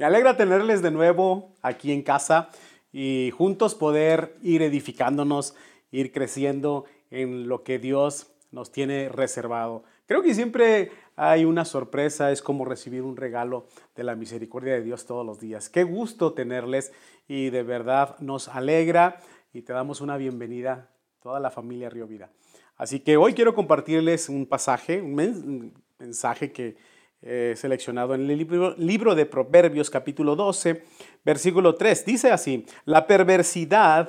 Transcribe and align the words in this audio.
Me 0.00 0.06
alegra 0.06 0.34
tenerles 0.34 0.80
de 0.80 0.90
nuevo 0.90 1.52
aquí 1.60 1.92
en 1.92 2.00
casa 2.00 2.48
y 2.90 3.30
juntos 3.36 3.74
poder 3.74 4.34
ir 4.40 4.62
edificándonos, 4.62 5.54
ir 5.90 6.10
creciendo 6.10 6.86
en 7.10 7.48
lo 7.48 7.64
que 7.64 7.78
Dios 7.78 8.32
nos 8.50 8.72
tiene 8.72 9.10
reservado. 9.10 9.84
Creo 10.06 10.22
que 10.22 10.32
siempre 10.32 10.90
hay 11.16 11.44
una 11.44 11.66
sorpresa, 11.66 12.32
es 12.32 12.40
como 12.40 12.64
recibir 12.64 13.02
un 13.02 13.18
regalo 13.18 13.66
de 13.94 14.04
la 14.04 14.16
misericordia 14.16 14.72
de 14.72 14.80
Dios 14.80 15.04
todos 15.04 15.26
los 15.26 15.38
días. 15.38 15.68
Qué 15.68 15.84
gusto 15.84 16.32
tenerles 16.32 16.92
y 17.28 17.50
de 17.50 17.62
verdad 17.62 18.16
nos 18.20 18.48
alegra 18.48 19.20
y 19.52 19.60
te 19.60 19.74
damos 19.74 20.00
una 20.00 20.16
bienvenida 20.16 20.88
toda 21.22 21.40
la 21.40 21.50
familia 21.50 21.90
Río 21.90 22.06
Vida. 22.06 22.30
Así 22.78 23.00
que 23.00 23.18
hoy 23.18 23.34
quiero 23.34 23.54
compartirles 23.54 24.30
un 24.30 24.46
pasaje, 24.46 25.02
un 25.02 25.74
mensaje 25.98 26.52
que 26.52 26.78
he 27.22 27.54
seleccionado 27.56 28.14
en 28.14 28.30
el 28.30 28.38
libro, 28.38 28.74
libro 28.78 29.14
de 29.14 29.26
Proverbios 29.26 29.90
capítulo 29.90 30.36
12, 30.36 30.82
versículo 31.24 31.74
3. 31.74 32.04
Dice 32.04 32.30
así, 32.30 32.64
la 32.84 33.06
perversidad 33.06 34.08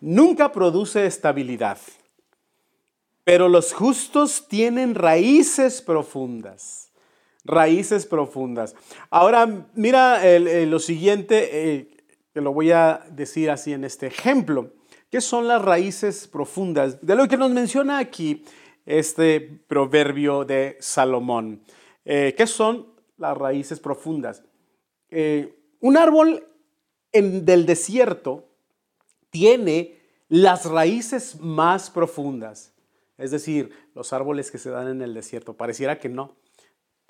nunca 0.00 0.50
produce 0.52 1.06
estabilidad, 1.06 1.78
pero 3.22 3.48
los 3.48 3.72
justos 3.72 4.48
tienen 4.48 4.94
raíces 4.94 5.80
profundas. 5.80 6.92
Raíces 7.46 8.06
profundas. 8.06 8.74
Ahora, 9.10 9.68
mira 9.74 10.22
lo 10.38 10.78
siguiente, 10.78 11.74
eh, 11.74 11.88
que 12.32 12.40
lo 12.40 12.54
voy 12.54 12.70
a 12.70 13.04
decir 13.10 13.50
así 13.50 13.74
en 13.74 13.84
este 13.84 14.06
ejemplo. 14.06 14.72
¿Qué 15.10 15.20
son 15.20 15.46
las 15.46 15.62
raíces 15.62 16.26
profundas? 16.26 17.04
De 17.06 17.14
lo 17.14 17.28
que 17.28 17.36
nos 17.36 17.50
menciona 17.50 17.98
aquí 17.98 18.44
este 18.86 19.40
proverbio 19.40 20.44
de 20.44 20.76
Salomón. 20.80 21.62
Eh, 22.04 22.34
¿Qué 22.36 22.46
son 22.46 22.94
las 23.16 23.36
raíces 23.36 23.80
profundas? 23.80 24.44
Eh, 25.10 25.58
un 25.80 25.96
árbol 25.96 26.46
en, 27.12 27.44
del 27.44 27.66
desierto 27.66 28.48
tiene 29.30 30.00
las 30.28 30.66
raíces 30.66 31.40
más 31.40 31.90
profundas. 31.90 32.72
Es 33.16 33.30
decir, 33.30 33.70
los 33.94 34.12
árboles 34.12 34.50
que 34.50 34.58
se 34.58 34.70
dan 34.70 34.88
en 34.88 35.02
el 35.02 35.14
desierto. 35.14 35.56
Pareciera 35.56 35.98
que 35.98 36.08
no, 36.08 36.36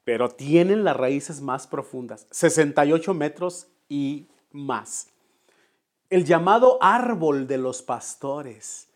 pero 0.04 0.28
tienen 0.28 0.84
las 0.84 0.96
raíces 0.96 1.40
más 1.40 1.66
profundas, 1.66 2.26
68 2.30 3.14
metros 3.14 3.68
y 3.88 4.28
más 4.50 5.14
el 6.14 6.24
llamado 6.24 6.78
árbol 6.80 7.48
de 7.48 7.58
los 7.58 7.82
pastores. 7.82 8.88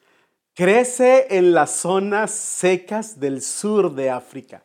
Crece 0.54 1.36
en 1.36 1.52
las 1.52 1.72
zonas 1.72 2.30
secas 2.30 3.19
del 3.19 3.42
sur 3.42 3.94
de 3.94 4.10
África, 4.10 4.62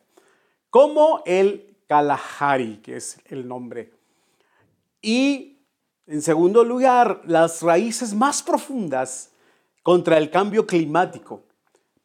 como 0.74 1.22
el 1.24 1.76
Kalahari, 1.86 2.78
que 2.78 2.96
es 2.96 3.20
el 3.26 3.46
nombre. 3.46 3.92
Y 5.00 5.60
en 6.08 6.20
segundo 6.20 6.64
lugar, 6.64 7.20
las 7.26 7.62
raíces 7.62 8.12
más 8.12 8.42
profundas 8.42 9.30
contra 9.84 10.18
el 10.18 10.32
cambio 10.32 10.66
climático, 10.66 11.44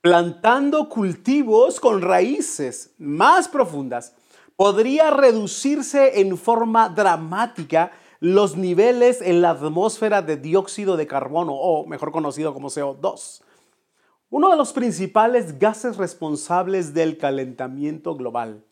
plantando 0.01 0.87
cultivos 0.87 1.79
con 1.79 2.03
raíces 2.03 2.93
más 2.99 3.47
profundas, 3.47 4.13
podría 4.55 5.09
reducirse 5.09 6.21
en 6.21 6.37
forma 6.37 6.89
dramática 6.89 7.91
los 8.19 8.55
niveles 8.55 9.23
en 9.23 9.41
la 9.41 9.49
atmósfera 9.49 10.21
de 10.21 10.37
dióxido 10.37 10.95
de 10.95 11.07
carbono, 11.07 11.53
o 11.55 11.87
mejor 11.87 12.11
conocido 12.11 12.53
como 12.53 12.69
CO2. 12.69 13.41
Uno 14.31 14.49
de 14.51 14.57
los 14.57 14.73
principales 14.73 15.57
gases 15.57 15.97
responsables 15.97 16.93
del 16.93 17.17
calentamiento 17.17 18.15
global, 18.15 18.63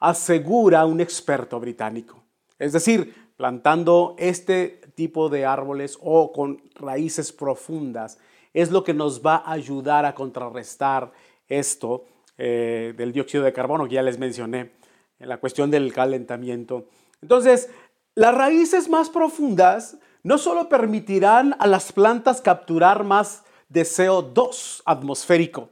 asegura 0.00 0.84
un 0.86 1.00
experto 1.00 1.60
británico. 1.60 2.22
Es 2.58 2.72
decir, 2.72 3.14
plantando 3.36 4.16
este 4.18 4.80
tipo 4.96 5.28
de 5.28 5.46
árboles 5.46 5.96
o 6.02 6.32
con 6.32 6.60
raíces 6.74 7.32
profundas 7.32 8.18
es 8.52 8.72
lo 8.72 8.82
que 8.82 8.94
nos 8.94 9.24
va 9.24 9.36
a 9.36 9.52
ayudar 9.52 10.04
a 10.04 10.16
contrarrestar 10.16 11.12
esto 11.46 12.04
eh, 12.36 12.92
del 12.96 13.12
dióxido 13.12 13.44
de 13.44 13.52
carbono 13.52 13.86
que 13.86 13.94
ya 13.94 14.02
les 14.02 14.18
mencioné 14.18 14.72
en 15.20 15.28
la 15.28 15.38
cuestión 15.38 15.70
del 15.70 15.92
calentamiento. 15.92 16.86
Entonces, 17.22 17.70
las 18.16 18.34
raíces 18.34 18.88
más 18.88 19.10
profundas 19.10 19.98
no 20.24 20.38
solo 20.38 20.68
permitirán 20.68 21.54
a 21.60 21.68
las 21.68 21.92
plantas 21.92 22.40
capturar 22.40 23.04
más 23.04 23.44
de 23.68 23.82
CO2 23.82 24.82
atmosférico, 24.84 25.70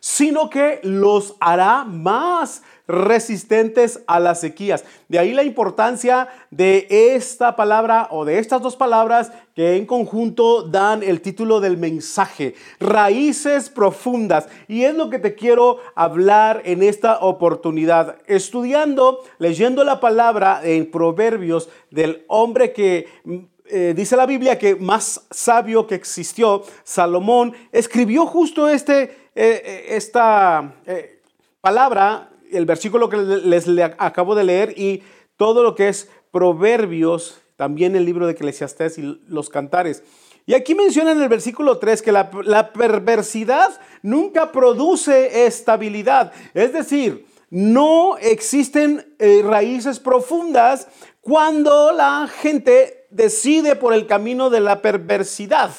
sino 0.00 0.50
que 0.50 0.80
los 0.82 1.34
hará 1.40 1.84
más 1.84 2.62
resistentes 2.88 4.02
a 4.06 4.20
las 4.20 4.40
sequías. 4.40 4.84
De 5.08 5.18
ahí 5.18 5.32
la 5.32 5.44
importancia 5.44 6.28
de 6.50 6.86
esta 6.90 7.56
palabra 7.56 8.08
o 8.10 8.24
de 8.24 8.38
estas 8.38 8.60
dos 8.60 8.76
palabras 8.76 9.32
que 9.54 9.76
en 9.76 9.86
conjunto 9.86 10.62
dan 10.62 11.02
el 11.02 11.20
título 11.20 11.60
del 11.60 11.76
mensaje, 11.76 12.54
raíces 12.80 13.70
profundas. 13.70 14.48
Y 14.68 14.84
es 14.84 14.94
lo 14.94 15.10
que 15.10 15.18
te 15.18 15.34
quiero 15.34 15.78
hablar 15.94 16.62
en 16.64 16.82
esta 16.82 17.20
oportunidad. 17.20 18.18
Estudiando, 18.26 19.20
leyendo 19.38 19.84
la 19.84 20.00
palabra 20.00 20.60
en 20.64 20.90
Proverbios 20.90 21.68
del 21.90 22.24
hombre 22.28 22.72
que 22.72 23.06
eh, 23.74 23.94
dice 23.96 24.18
la 24.18 24.26
Biblia 24.26 24.58
que 24.58 24.76
más 24.76 25.22
sabio 25.30 25.86
que 25.86 25.94
existió, 25.94 26.62
Salomón, 26.84 27.54
escribió 27.72 28.26
justo 28.26 28.68
este, 28.68 29.04
eh, 29.04 29.10
eh, 29.34 29.84
esta 29.88 30.74
palabra, 31.62 32.28
el 32.52 32.66
versículo 32.66 33.08
que 33.08 33.16
les, 33.16 33.66
acabo 33.96 34.34
de 34.34 34.44
leer 34.44 34.78
y 34.78 35.02
todo 35.38 35.62
lo 35.62 35.74
que 35.74 35.88
es 35.88 36.10
Proverbios, 36.30 37.40
también 37.56 37.96
el 37.96 38.04
libro 38.04 38.26
de 38.26 38.32
Eclesiastés 38.32 38.98
y 38.98 39.18
los 39.26 39.48
cantares. 39.48 40.02
Y 40.44 40.52
aquí 40.52 40.74
menciona 40.74 41.12
en 41.12 41.22
el 41.22 41.30
versículo 41.30 41.78
3 41.78 42.02
que 42.02 42.12
la, 42.12 42.72
perversidad 42.74 43.70
nunca 44.02 44.52
produce 44.52 45.46
estabilidad. 45.46 46.30
Es 46.52 46.74
decir, 46.74 47.24
no 47.48 48.18
existen 48.18 49.14
raíces 49.18 49.98
profundas 49.98 50.88
cuando 51.22 51.92
la 51.92 52.28
gente 52.28 53.01
decide 53.12 53.76
por 53.76 53.94
el 53.94 54.06
camino 54.06 54.50
de 54.50 54.60
la 54.60 54.82
perversidad. 54.82 55.70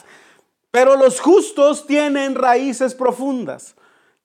Pero 0.72 0.96
los 0.96 1.20
justos 1.20 1.86
tienen 1.86 2.36
raíces 2.36 2.96
profundas, 2.96 3.76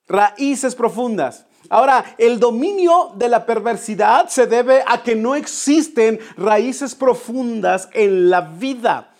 raíces 0.07 0.73
profundas. 0.75 1.45
Ahora, 1.69 2.15
el 2.17 2.39
dominio 2.39 3.11
de 3.15 3.29
la 3.29 3.45
perversidad 3.45 4.29
se 4.29 4.47
debe 4.47 4.83
a 4.87 5.03
que 5.03 5.15
no 5.15 5.35
existen 5.35 6.19
raíces 6.37 6.95
profundas 6.95 7.89
en 7.93 8.29
la 8.29 8.41
vida, 8.41 9.13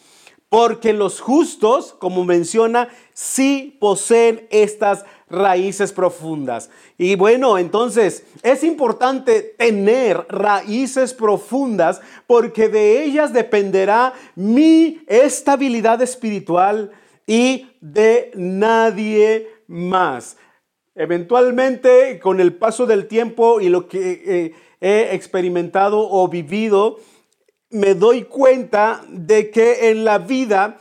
porque 0.50 0.94
los 0.94 1.22
justos, 1.22 1.94
como 2.00 2.26
menciona, 2.26 2.90
sí 3.14 3.78
poseen 3.80 4.48
estas 4.50 5.00
raíces 5.00 5.19
profundas. 5.94 6.70
Y 6.98 7.16
bueno, 7.16 7.58
entonces 7.58 8.24
es 8.44 8.64
importante 8.64 9.42
tener 9.42 10.26
raíces 10.30 11.14
profundas 11.14 12.02
porque 12.28 12.70
de 12.70 13.04
ellas 13.04 13.32
dependerá 13.34 14.14
mi 14.36 15.02
estabilidad 15.08 16.02
espiritual 16.02 16.92
y 17.26 17.68
de 17.80 18.32
nadie 18.36 19.48
más. 19.68 20.38
Eventualmente, 20.96 22.20
con 22.20 22.40
el 22.40 22.56
paso 22.56 22.86
del 22.86 23.08
tiempo 23.08 23.62
y 23.62 23.70
lo 23.70 23.88
que 23.88 24.22
eh, 24.26 24.54
he 24.82 25.16
experimentado 25.16 26.10
o 26.10 26.28
vivido, 26.28 26.98
me 27.70 27.94
doy 27.94 28.24
cuenta 28.24 29.02
de 29.08 29.52
que 29.52 29.92
en 29.92 30.04
la 30.04 30.18
vida 30.18 30.78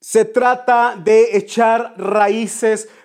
se 0.00 0.24
trata 0.24 0.96
de 0.96 1.36
echar 1.36 1.94
raíces 1.96 2.88
profundas. 2.88 3.01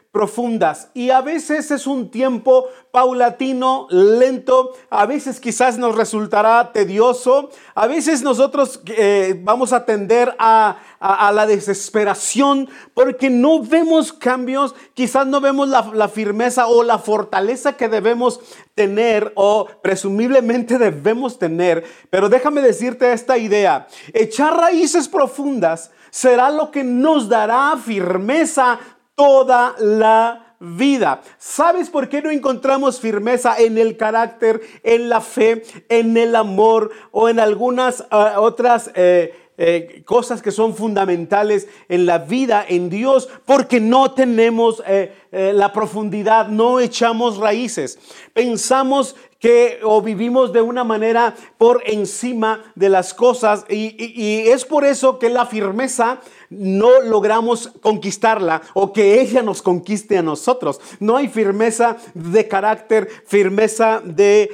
Y 0.93 1.11
a 1.11 1.21
veces 1.21 1.69
es 1.71 1.85
un 1.85 2.09
tiempo 2.09 2.67
paulatino, 2.91 3.87
lento, 3.91 4.73
a 4.89 5.05
veces 5.05 5.39
quizás 5.39 5.77
nos 5.77 5.95
resultará 5.95 6.71
tedioso, 6.71 7.49
a 7.75 7.85
veces 7.85 8.23
nosotros 8.23 8.81
eh, 8.87 9.39
vamos 9.43 9.73
a 9.73 9.85
tender 9.85 10.35
a, 10.39 10.77
la 10.99 11.45
desesperación 11.45 12.67
porque 12.95 13.29
no 13.29 13.61
vemos 13.61 14.11
cambios, 14.11 14.73
quizás 14.95 15.27
no 15.27 15.39
vemos 15.39 15.69
la, 15.69 15.91
la 15.93 16.07
firmeza 16.07 16.67
o 16.67 16.81
la 16.81 16.97
fortaleza 16.97 17.73
que 17.73 17.87
debemos 17.87 18.39
tener 18.73 19.31
o 19.35 19.67
presumiblemente 19.83 20.77
debemos 20.79 21.37
tener. 21.37 21.83
Pero 22.09 22.29
déjame 22.29 22.61
decirte 22.61 23.13
esta 23.13 23.37
idea, 23.37 23.87
echar 24.13 24.57
raíces 24.57 25.07
profundas 25.07 25.91
será 26.09 26.49
lo 26.49 26.71
que 26.71 26.83
nos 26.83 27.29
dará 27.29 27.77
firmeza 27.77 28.79
toda 29.17 29.75
la 29.79 30.55
vida. 30.59 31.21
¿Sabes 31.39 31.89
por 31.89 32.07
qué 32.07 32.21
no 32.21 32.29
encontramos 32.29 32.99
firmeza 32.99 33.57
en 33.57 33.79
el 33.79 33.97
carácter, 33.97 34.61
en 34.83 35.09
la 35.09 35.21
fe, 35.21 35.63
en 35.89 36.15
el 36.17 36.35
amor 36.35 36.91
o 37.11 37.27
en 37.27 37.39
algunas 37.39 38.05
ah, 38.11 38.35
otras 38.37 38.91
eh, 38.93 39.33
eh, 39.57 40.03
cosas 40.05 40.43
que 40.43 40.51
son 40.51 40.75
fundamentales 40.75 41.67
en 41.89 42.05
la 42.05 42.19
vida 42.19 42.63
en 42.67 42.91
Dios? 42.91 43.27
Porque 43.45 43.79
no 43.79 44.11
tenemos 44.11 44.83
eh, 44.85 45.11
la 45.31 45.73
profundidad, 45.73 46.47
no 46.47 46.79
echamos 46.79 47.37
raíces. 47.37 47.97
Pensamos 48.33 49.15
que 49.39 49.79
o 49.83 50.01
vivimos 50.01 50.51
de 50.51 50.61
una 50.61 50.83
manera 50.83 51.35
por 51.57 51.83
encima 51.85 52.71
de 52.75 52.89
las 52.89 53.13
cosas 53.13 53.65
y, 53.69 54.47
es 54.47 54.65
por 54.65 54.85
eso 54.85 55.19
que 55.19 55.29
la 55.29 55.45
firmeza 55.45 56.19
no 56.49 57.01
logramos 57.01 57.71
conquistarla 57.81 58.61
o 58.73 58.93
que 58.93 59.19
ella 59.21 59.41
nos 59.41 59.61
conquiste 59.61 60.17
a 60.17 60.21
nosotros. 60.21 60.79
No 60.99 61.17
hay 61.17 61.27
firmeza 61.27 61.97
de 62.13 62.47
carácter, 62.47 63.09
firmeza 63.25 64.01
de, 64.03 64.49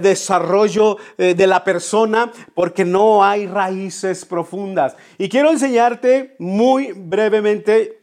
desarrollo 0.00 0.96
eh, 1.18 1.34
de 1.34 1.46
la 1.46 1.62
persona 1.62 2.32
porque 2.54 2.84
no 2.84 3.24
hay 3.24 3.46
raíces 3.46 4.24
profundas. 4.24 4.96
Y 5.18 5.28
quiero 5.28 5.50
enseñarte 5.50 6.34
muy 6.38 6.92
brevemente 6.92 8.00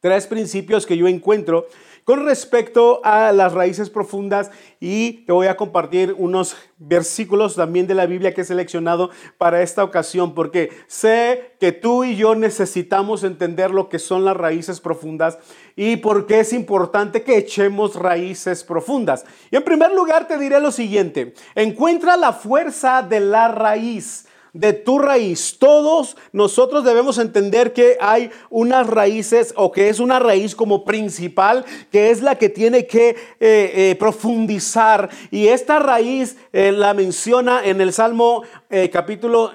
tres 0.00 0.26
principios 0.26 0.86
que 0.86 0.96
yo 0.96 1.08
encuentro 1.08 1.66
con 2.06 2.24
respecto 2.24 3.00
a 3.02 3.32
las 3.32 3.52
raíces 3.52 3.90
profundas 3.90 4.52
y 4.78 5.24
te 5.24 5.32
voy 5.32 5.48
a 5.48 5.56
compartir 5.56 6.14
unos 6.16 6.56
versículos 6.78 7.56
también 7.56 7.88
de 7.88 7.96
la 7.96 8.06
Biblia 8.06 8.32
que 8.32 8.42
he 8.42 8.44
seleccionado 8.44 9.10
para 9.38 9.60
esta 9.60 9.82
ocasión, 9.82 10.32
porque 10.32 10.70
sé 10.86 11.56
que 11.58 11.72
tú 11.72 12.04
y 12.04 12.14
yo 12.14 12.36
necesitamos 12.36 13.24
entender 13.24 13.72
lo 13.72 13.88
que 13.88 13.98
son 13.98 14.24
las 14.24 14.36
raíces 14.36 14.80
profundas 14.80 15.38
y 15.74 15.96
por 15.96 16.28
qué 16.28 16.38
es 16.38 16.52
importante 16.52 17.24
que 17.24 17.38
echemos 17.38 17.96
raíces 17.96 18.62
profundas. 18.62 19.24
Y 19.50 19.56
en 19.56 19.64
primer 19.64 19.90
lugar 19.90 20.28
te 20.28 20.38
diré 20.38 20.60
lo 20.60 20.70
siguiente, 20.70 21.34
encuentra 21.56 22.16
la 22.16 22.32
fuerza 22.32 23.02
de 23.02 23.18
la 23.18 23.48
raíz 23.48 24.26
de 24.58 24.72
tu 24.72 24.98
raíz. 24.98 25.56
Todos 25.58 26.16
nosotros 26.32 26.84
debemos 26.84 27.18
entender 27.18 27.72
que 27.72 27.98
hay 28.00 28.30
unas 28.50 28.86
raíces 28.86 29.52
o 29.56 29.70
que 29.70 29.88
es 29.88 30.00
una 30.00 30.18
raíz 30.18 30.54
como 30.54 30.84
principal, 30.84 31.64
que 31.92 32.10
es 32.10 32.22
la 32.22 32.36
que 32.36 32.48
tiene 32.48 32.86
que 32.86 33.10
eh, 33.10 33.16
eh, 33.40 33.96
profundizar. 33.98 35.10
Y 35.30 35.48
esta 35.48 35.78
raíz 35.78 36.36
eh, 36.52 36.72
la 36.72 36.94
menciona 36.94 37.64
en 37.64 37.80
el 37.80 37.92
Salmo 37.92 38.42
capítulo 38.92 39.52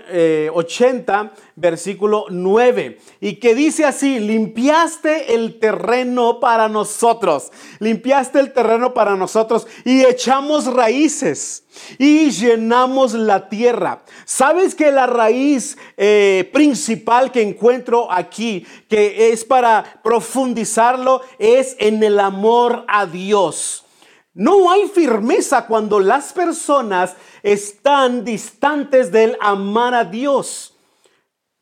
80, 0.54 1.34
versículo 1.56 2.26
9, 2.30 3.00
y 3.20 3.36
que 3.36 3.56
dice 3.56 3.86
así, 3.86 4.20
limpiaste 4.20 5.36
el 5.36 5.60
terreno 5.60 6.40
para 6.40 6.70
nosotros, 6.70 7.52
limpiaste 7.80 8.40
el 8.40 8.54
terreno 8.54 8.94
para 8.94 9.16
nosotros 9.16 9.68
y 9.86 10.04
echamos 10.06 10.74
raíces 10.74 11.66
y 11.98 12.32
llenamos 12.32 13.14
la 13.14 13.50
tierra. 13.50 14.04
¿Sabes 14.26 14.76
que 14.76 14.92
la 14.92 15.08
raíz 15.08 15.78
eh, 15.98 16.50
principal 16.54 17.32
que 17.32 17.42
encuentro 17.42 18.12
aquí, 18.12 18.66
que 18.90 19.32
es 19.32 19.46
para 19.46 20.02
profundizarlo, 20.04 21.22
es 21.40 21.76
en 21.80 22.04
el 22.04 22.20
amor 22.20 22.86
a 22.88 23.06
Dios? 23.06 23.86
No 24.34 24.72
hay 24.72 24.88
firmeza 24.88 25.68
cuando 25.68 26.00
las 26.00 26.32
personas 26.32 27.16
están 27.44 28.24
distantes 28.24 29.12
del 29.12 29.38
amar 29.42 29.94
a 29.94 30.06
Dios. 30.06 30.74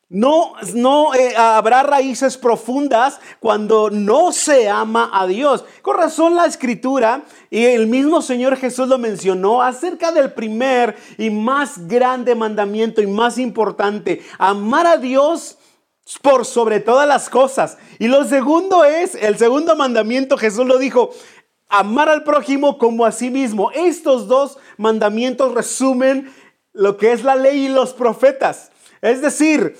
No, 0.08 0.54
no 0.74 1.14
eh, 1.14 1.36
habrá 1.36 1.84
raíces 1.84 2.36
profundas 2.36 3.20
cuando 3.38 3.90
no 3.90 4.32
se 4.32 4.68
ama 4.68 5.08
a 5.12 5.26
Dios. 5.28 5.64
Con 5.82 5.96
razón 5.96 6.34
la 6.34 6.46
escritura 6.46 7.22
y 7.48 7.64
el 7.64 7.86
mismo 7.86 8.20
Señor 8.20 8.56
Jesús 8.56 8.88
lo 8.88 8.98
mencionó 8.98 9.62
acerca 9.62 10.10
del 10.10 10.32
primer 10.32 10.96
y 11.16 11.30
más 11.30 11.86
grande 11.86 12.34
mandamiento 12.34 13.00
y 13.00 13.06
más 13.06 13.38
importante, 13.38 14.20
amar 14.38 14.88
a 14.88 14.96
Dios 14.96 15.58
por 16.22 16.44
sobre 16.44 16.80
todas 16.80 17.06
las 17.06 17.30
cosas. 17.30 17.78
Y 18.00 18.08
lo 18.08 18.24
segundo 18.24 18.84
es, 18.84 19.14
el 19.14 19.38
segundo 19.38 19.76
mandamiento 19.76 20.36
Jesús 20.36 20.66
lo 20.66 20.78
dijo, 20.78 21.10
amar 21.70 22.08
al 22.08 22.24
prójimo 22.24 22.76
como 22.76 23.06
a 23.06 23.12
sí 23.12 23.30
mismo. 23.30 23.70
Estos 23.72 24.28
dos 24.28 24.58
mandamientos 24.76 25.54
resumen 25.54 26.32
lo 26.72 26.96
que 26.96 27.12
es 27.12 27.24
la 27.24 27.36
ley 27.36 27.66
y 27.66 27.68
los 27.68 27.94
profetas. 27.94 28.70
Es 29.00 29.22
decir, 29.22 29.76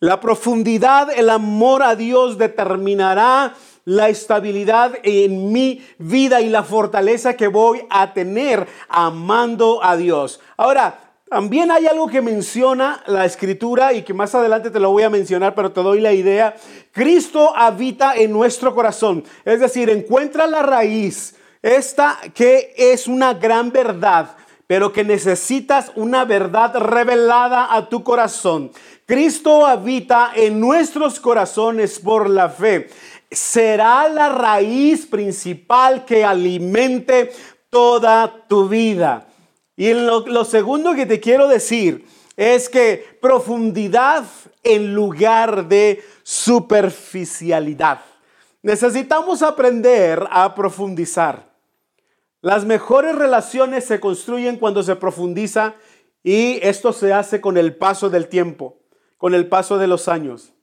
la 0.00 0.20
profundidad, 0.20 1.08
el 1.16 1.30
amor 1.30 1.82
a 1.82 1.96
Dios 1.96 2.38
determinará 2.38 3.54
la 3.84 4.10
estabilidad 4.10 4.92
en 5.02 5.50
mi 5.50 5.82
vida 5.98 6.40
y 6.40 6.50
la 6.50 6.62
fortaleza 6.62 7.34
que 7.36 7.48
voy 7.48 7.86
a 7.88 8.12
tener 8.12 8.68
amando 8.88 9.82
a 9.82 9.96
Dios. 9.96 10.40
Ahora, 10.56 11.07
también 11.30 11.70
hay 11.70 11.86
algo 11.86 12.08
que 12.08 12.22
menciona 12.22 13.02
la 13.06 13.24
escritura 13.24 13.92
y 13.92 14.02
que 14.02 14.14
más 14.14 14.34
adelante 14.34 14.70
te 14.70 14.80
lo 14.80 14.90
voy 14.90 15.02
a 15.02 15.10
mencionar, 15.10 15.54
pero 15.54 15.72
te 15.72 15.82
doy 15.82 16.00
la 16.00 16.12
idea. 16.12 16.54
Cristo 16.92 17.56
habita 17.56 18.14
en 18.16 18.32
nuestro 18.32 18.74
corazón. 18.74 19.24
Es 19.44 19.60
decir, 19.60 19.90
encuentra 19.90 20.46
la 20.46 20.62
raíz, 20.62 21.36
esta 21.62 22.18
que 22.34 22.74
es 22.76 23.06
una 23.06 23.34
gran 23.34 23.70
verdad 23.70 24.36
pero 24.68 24.92
que 24.92 25.02
necesitas 25.02 25.90
una 25.96 26.26
verdad 26.26 26.76
revelada 26.76 27.74
a 27.74 27.88
tu 27.88 28.04
corazón. 28.04 28.70
Cristo 29.06 29.66
habita 29.66 30.32
en 30.36 30.60
nuestros 30.60 31.18
corazones 31.18 31.98
por 31.98 32.28
la 32.28 32.50
fe. 32.50 32.90
Será 33.30 34.06
la 34.10 34.28
raíz 34.28 35.06
principal 35.06 36.04
que 36.04 36.22
alimente 36.22 37.32
toda 37.70 38.46
tu 38.46 38.68
vida. 38.68 39.27
Y 39.78 39.94
lo, 39.94 40.44
segundo 40.44 40.92
que 40.96 41.06
te 41.06 41.20
quiero 41.20 41.46
decir 41.46 42.04
es 42.36 42.68
que 42.68 43.16
profundidad 43.22 44.24
en 44.64 44.92
lugar 44.92 45.68
de 45.68 46.02
superficialidad. 46.24 48.00
Necesitamos 48.60 49.40
aprender 49.40 50.26
a 50.32 50.52
profundizar. 50.56 51.54
Las 52.40 52.64
mejores 52.64 53.14
relaciones 53.14 53.84
se 53.84 54.00
construyen 54.00 54.56
cuando 54.56 54.82
se 54.82 54.96
profundiza 54.96 55.76
y 56.24 56.58
esto 56.60 56.92
se 56.92 57.12
hace 57.12 57.40
con 57.40 57.56
el 57.56 57.76
paso 57.76 58.10
del 58.10 58.26
tiempo, 58.26 58.80
con 59.16 59.32
el 59.32 59.46
paso 59.46 59.78
de 59.78 59.86
los 59.86 60.08
años. 60.08 60.54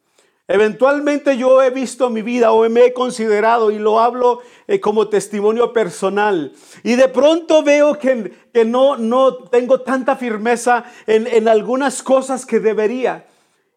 Eventualmente 0.47 1.37
yo 1.37 1.63
he 1.63 1.71
visto 1.71 2.11
mi 2.11 2.21
vida 2.21 2.51
o 2.51 2.69
me 2.69 2.85
he 2.85 2.93
considerado 2.93 3.71
y 3.71 3.79
lo 3.79 3.99
hablo 3.99 4.41
eh, 4.67 4.79
como 4.79 5.07
testimonio 5.07 5.73
personal. 5.73 6.53
Y 6.83 6.95
de 6.95 7.07
pronto 7.07 7.63
veo 7.63 7.97
que, 7.97 8.31
que 8.53 8.63
no, 8.63 8.95
no 8.97 9.35
tengo 9.35 9.81
tanta 9.81 10.15
firmeza 10.15 10.85
en, 11.07 11.25
en 11.25 11.47
algunas 11.47 12.03
cosas 12.03 12.45
que 12.45 12.59
debería. 12.59 13.25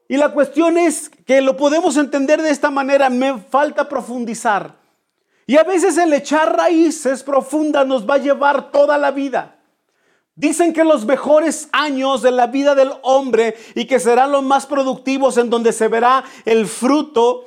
Y 0.09 0.19
la 0.19 0.33
cuestión 0.33 0.77
es 0.77 1.11
que 1.27 1.41
lo 1.41 1.57
podemos 1.57 1.97
entender 1.97 2.43
de 2.43 2.51
esta 2.51 2.71
manera, 2.71 3.09
me 3.09 3.39
falta 3.39 3.89
profundizar. 3.89 4.77
Y 5.47 5.57
a 5.57 5.65
veces 5.65 5.97
el 5.97 6.13
echar 6.13 6.55
raíces 6.55 7.23
profundas 7.23 7.87
nos 7.87 8.09
va 8.09 8.17
a 8.17 8.19
llevar 8.19 8.71
toda 8.71 8.99
la 8.99 9.11
vida. 9.11 9.58
Dicen 10.39 10.73
que 10.73 10.85
los 10.85 11.05
mejores 11.05 11.69
años 11.73 12.23
de 12.23 12.31
la 12.31 12.47
vida 12.47 12.77
del 12.77 12.93
hombre 13.03 13.57
y 13.75 13.87
que 13.87 13.99
serán 13.99 14.31
los 14.31 14.45
más 14.45 14.67
productivos 14.67 15.37
en 15.37 15.51
donde 15.51 15.73
se 15.73 15.89
verá 15.89 16.23
el 16.45 16.69
fruto 16.69 17.47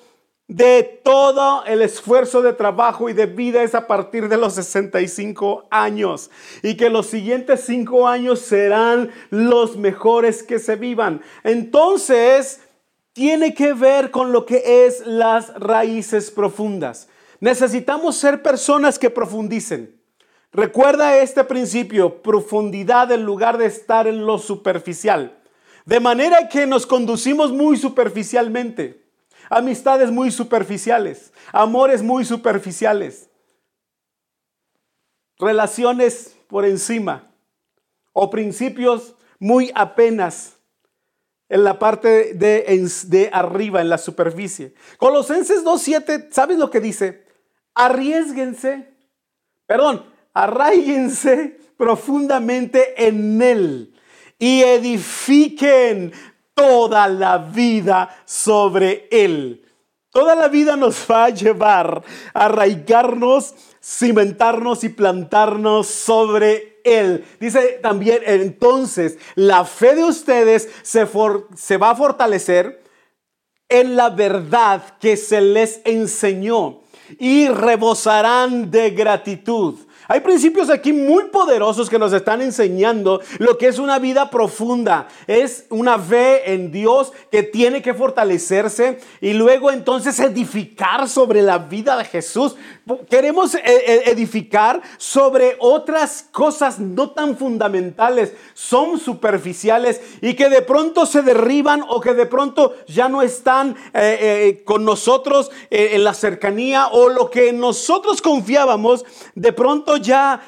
de 0.49 0.99
todo 1.01 1.63
el 1.63 1.83
esfuerzo 1.83 2.41
de 2.41 2.51
trabajo 2.51 3.07
y 3.07 3.13
de 3.13 3.27
vida 3.27 3.63
es 3.63 3.75
a 3.75 3.87
partir 3.87 4.27
de 4.27 4.35
los 4.35 4.55
65 4.55 5.67
años 5.71 6.29
y 6.63 6.75
que 6.75 6.89
los 6.89 7.07
siguientes 7.07 7.63
cinco 7.65 8.09
años 8.09 8.39
serán 8.39 9.09
los 9.29 9.77
mejores 9.77 10.43
que 10.43 10.59
se 10.59 10.75
vivan. 10.75 11.21
Entonces, 11.45 12.59
tiene 13.13 13.53
que 13.53 13.71
ver 13.71 14.11
con 14.11 14.33
lo 14.33 14.45
que 14.45 14.85
es 14.85 15.05
las 15.05 15.57
raíces 15.57 16.29
profundas. 16.29 17.07
Necesitamos 17.39 18.17
ser 18.17 18.43
personas 18.43 18.99
que 18.99 19.09
profundicen. 19.09 20.00
Recuerda 20.53 21.17
este 21.17 21.43
principio, 21.43 22.21
profundidad 22.21 23.11
en 23.11 23.23
lugar 23.23 23.57
de 23.57 23.67
estar 23.67 24.07
en 24.07 24.25
lo 24.25 24.37
superficial. 24.37 25.37
De 25.85 25.99
manera 25.99 26.49
que 26.49 26.65
nos 26.65 26.85
conducimos 26.85 27.51
muy 27.51 27.77
superficialmente. 27.77 29.01
Amistades 29.49 30.11
muy 30.11 30.31
superficiales, 30.31 31.33
amores 31.51 32.01
muy 32.01 32.23
superficiales, 32.23 33.29
relaciones 35.37 36.37
por 36.47 36.63
encima 36.63 37.33
o 38.13 38.29
principios 38.29 39.15
muy 39.39 39.69
apenas 39.75 40.57
en 41.49 41.65
la 41.65 41.79
parte 41.79 42.33
de, 42.33 43.29
arriba, 43.33 43.81
en 43.81 43.89
la 43.89 43.97
superficie. 43.97 44.73
Colosenses 44.97 45.65
2.7, 45.65 46.29
¿sabes 46.31 46.57
lo 46.57 46.69
que 46.69 46.79
dice? 46.79 47.25
arriesguense, 47.73 48.93
perdón, 49.65 50.10
arraíguense 50.33 51.59
profundamente 51.77 53.05
en 53.07 53.41
Él 53.41 53.93
y 54.37 54.61
edifiquen 54.63 56.11
toda 56.53 57.07
la 57.07 57.37
vida 57.37 58.09
sobre 58.25 59.07
Él. 59.11 59.65
Toda 60.11 60.35
la 60.35 60.49
vida 60.49 60.75
nos 60.75 61.05
va 61.09 61.25
a 61.25 61.29
llevar 61.29 62.03
a 62.33 62.45
arraigarnos, 62.45 63.55
cimentarnos 63.81 64.83
y 64.83 64.89
plantarnos 64.89 65.87
sobre 65.87 66.81
Él. 66.83 67.23
Dice 67.39 67.79
también, 67.81 68.19
entonces, 68.25 69.17
la 69.35 69.63
fe 69.63 69.95
de 69.95 70.03
ustedes 70.03 70.69
se, 70.81 71.07
se 71.55 71.77
va 71.77 71.89
a 71.91 71.95
fortalecer 71.95 72.83
en 73.69 73.95
la 73.95 74.09
verdad 74.09 74.83
que 74.99 75.15
se 75.15 75.39
les 75.39 75.79
enseñó 75.85 76.81
y 77.17 77.47
rebosarán 77.47 78.69
de 78.69 78.91
gratitud. 78.91 79.75
Hay 80.11 80.19
principios 80.19 80.69
aquí 80.69 80.91
muy 80.91 81.27
poderosos 81.27 81.89
que 81.89 81.97
nos 81.97 82.11
están 82.11 82.41
enseñando 82.41 83.21
lo 83.37 83.57
que 83.57 83.67
es 83.67 83.79
una 83.79 83.97
vida 83.97 84.29
profunda. 84.29 85.07
Es 85.25 85.67
una 85.69 85.97
fe 85.97 86.51
en 86.53 86.69
Dios 86.69 87.13
que 87.31 87.43
tiene 87.43 87.81
que 87.81 87.93
fortalecerse 87.93 88.99
y 89.21 89.31
luego 89.31 89.71
entonces 89.71 90.19
edificar 90.19 91.07
sobre 91.07 91.41
la 91.41 91.59
vida 91.59 91.95
de 91.95 92.03
Jesús. 92.03 92.57
Queremos 93.09 93.55
eh, 93.55 93.61
eh, 93.63 94.03
edificar 94.07 94.81
sobre 94.97 95.55
otras 95.59 96.27
cosas 96.29 96.77
no 96.77 97.11
tan 97.11 97.37
fundamentales, 97.37 98.33
son 98.53 98.99
superficiales 98.99 100.01
y 100.21 100.33
que 100.33 100.49
de 100.49 100.61
pronto 100.61 101.05
se 101.05 101.21
derriban 101.21 101.85
o 101.87 102.01
que 102.01 102.13
de 102.13 102.25
pronto 102.25 102.75
ya 102.85 103.07
no 103.07 103.21
están 103.21 103.77
eh, 103.93 104.61
con 104.65 104.83
nosotros 104.83 105.51
en 105.69 106.03
la 106.03 106.13
cercanía 106.13 106.87
o 106.87 107.07
lo 107.07 107.29
que 107.29 107.53
nosotros 107.53 108.21
confiábamos, 108.21 109.05
de 109.35 109.53
pronto 109.53 110.00
ya 110.01 110.41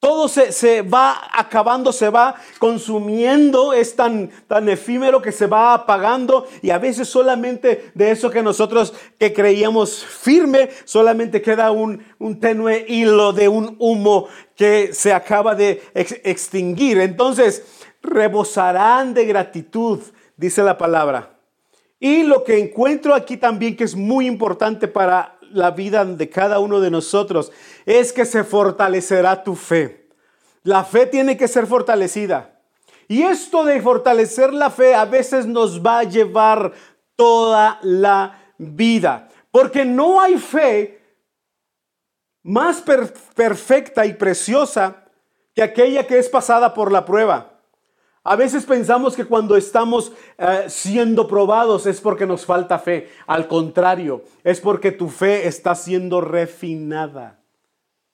todo 0.00 0.28
se, 0.28 0.82
va 0.82 1.28
acabando, 1.32 1.92
se 1.92 2.08
va 2.08 2.36
consumiendo, 2.60 3.72
es 3.72 3.96
tan, 3.96 4.30
tan 4.46 4.68
efímero 4.68 5.20
que 5.20 5.32
se 5.32 5.46
va 5.46 5.74
apagando 5.74 6.46
y 6.62 6.70
a 6.70 6.78
veces 6.78 7.08
solamente 7.08 7.90
de 7.94 8.12
eso 8.12 8.30
que 8.30 8.42
nosotros 8.42 8.94
que 9.18 9.32
creíamos 9.32 10.04
firme, 10.04 10.70
solamente 10.84 11.42
queda 11.42 11.72
un, 11.72 12.04
un 12.20 12.38
tenue 12.38 12.84
hilo 12.88 13.32
de 13.32 13.48
un 13.48 13.74
humo 13.80 14.28
que 14.54 14.92
se 14.92 15.12
acaba 15.12 15.56
de 15.56 15.82
extinguir. 15.94 17.00
Entonces, 17.00 17.64
rebosarán 18.00 19.14
de 19.14 19.24
gratitud, 19.24 20.00
dice 20.36 20.62
la 20.62 20.78
palabra. 20.78 21.34
Y 21.98 22.22
lo 22.22 22.44
que 22.44 22.58
encuentro 22.60 23.14
aquí 23.14 23.36
también 23.36 23.74
que 23.74 23.82
es 23.82 23.96
muy 23.96 24.28
importante 24.28 24.86
para 24.86 25.37
la 25.52 25.70
vida 25.70 26.04
de 26.04 26.28
cada 26.28 26.58
uno 26.58 26.80
de 26.80 26.90
nosotros 26.90 27.52
es 27.86 28.12
que 28.12 28.24
se 28.24 28.44
fortalecerá 28.44 29.42
tu 29.42 29.54
fe. 29.54 30.08
La 30.62 30.84
fe 30.84 31.06
tiene 31.06 31.36
que 31.36 31.48
ser 31.48 31.66
fortalecida. 31.66 32.60
Y 33.08 33.22
esto 33.22 33.64
de 33.64 33.80
fortalecer 33.80 34.52
la 34.52 34.70
fe 34.70 34.94
a 34.94 35.06
veces 35.06 35.46
nos 35.46 35.84
va 35.84 36.00
a 36.00 36.04
llevar 36.04 36.72
toda 37.16 37.78
la 37.82 38.38
vida. 38.58 39.28
Porque 39.50 39.84
no 39.84 40.20
hay 40.20 40.36
fe 40.36 41.00
más 42.42 42.82
perfecta 43.34 44.06
y 44.06 44.14
preciosa 44.14 45.04
que 45.54 45.62
aquella 45.62 46.06
que 46.06 46.18
es 46.18 46.28
pasada 46.28 46.74
por 46.74 46.92
la 46.92 47.04
prueba. 47.04 47.57
A 48.30 48.36
veces 48.36 48.66
pensamos 48.66 49.16
que 49.16 49.24
cuando 49.24 49.56
estamos 49.56 50.12
eh, 50.36 50.66
siendo 50.68 51.26
probados 51.26 51.86
es 51.86 51.98
porque 51.98 52.26
nos 52.26 52.44
falta 52.44 52.78
fe. 52.78 53.08
Al 53.26 53.48
contrario, 53.48 54.22
es 54.44 54.60
porque 54.60 54.92
tu 54.92 55.08
fe 55.08 55.48
está 55.48 55.74
siendo 55.74 56.20
refinada 56.20 57.42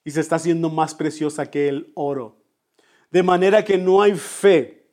y 0.04 0.12
se 0.12 0.20
está 0.20 0.36
haciendo 0.36 0.70
más 0.70 0.94
preciosa 0.94 1.50
que 1.50 1.68
el 1.68 1.90
oro. 1.96 2.36
De 3.10 3.24
manera 3.24 3.64
que 3.64 3.76
no 3.76 4.02
hay 4.02 4.14
fe 4.14 4.86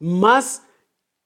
más 0.00 0.64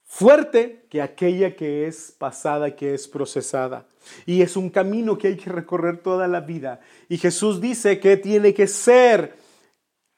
fuerte 0.04 0.84
que 0.90 1.00
aquella 1.00 1.56
que 1.56 1.86
es 1.86 2.14
pasada, 2.18 2.76
que 2.76 2.92
es 2.92 3.08
procesada. 3.08 3.86
Y 4.26 4.42
es 4.42 4.54
un 4.54 4.68
camino 4.68 5.16
que 5.16 5.28
hay 5.28 5.36
que 5.38 5.48
recorrer 5.48 5.96
toda 5.96 6.28
la 6.28 6.40
vida. 6.40 6.80
Y 7.08 7.16
Jesús 7.16 7.58
dice 7.58 7.98
que 8.00 8.18
tiene 8.18 8.52
que 8.52 8.66
ser 8.66 9.40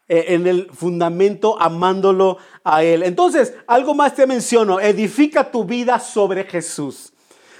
en 0.08 0.46
el 0.46 0.70
fundamento 0.70 1.60
amándolo 1.60 2.38
a 2.62 2.82
Él. 2.82 3.02
Entonces, 3.02 3.54
algo 3.66 3.94
más 3.94 4.14
te 4.14 4.26
menciono, 4.26 4.80
edifica 4.80 5.50
tu 5.50 5.64
vida 5.64 5.98
sobre 5.98 6.44
Jesús. 6.44 7.12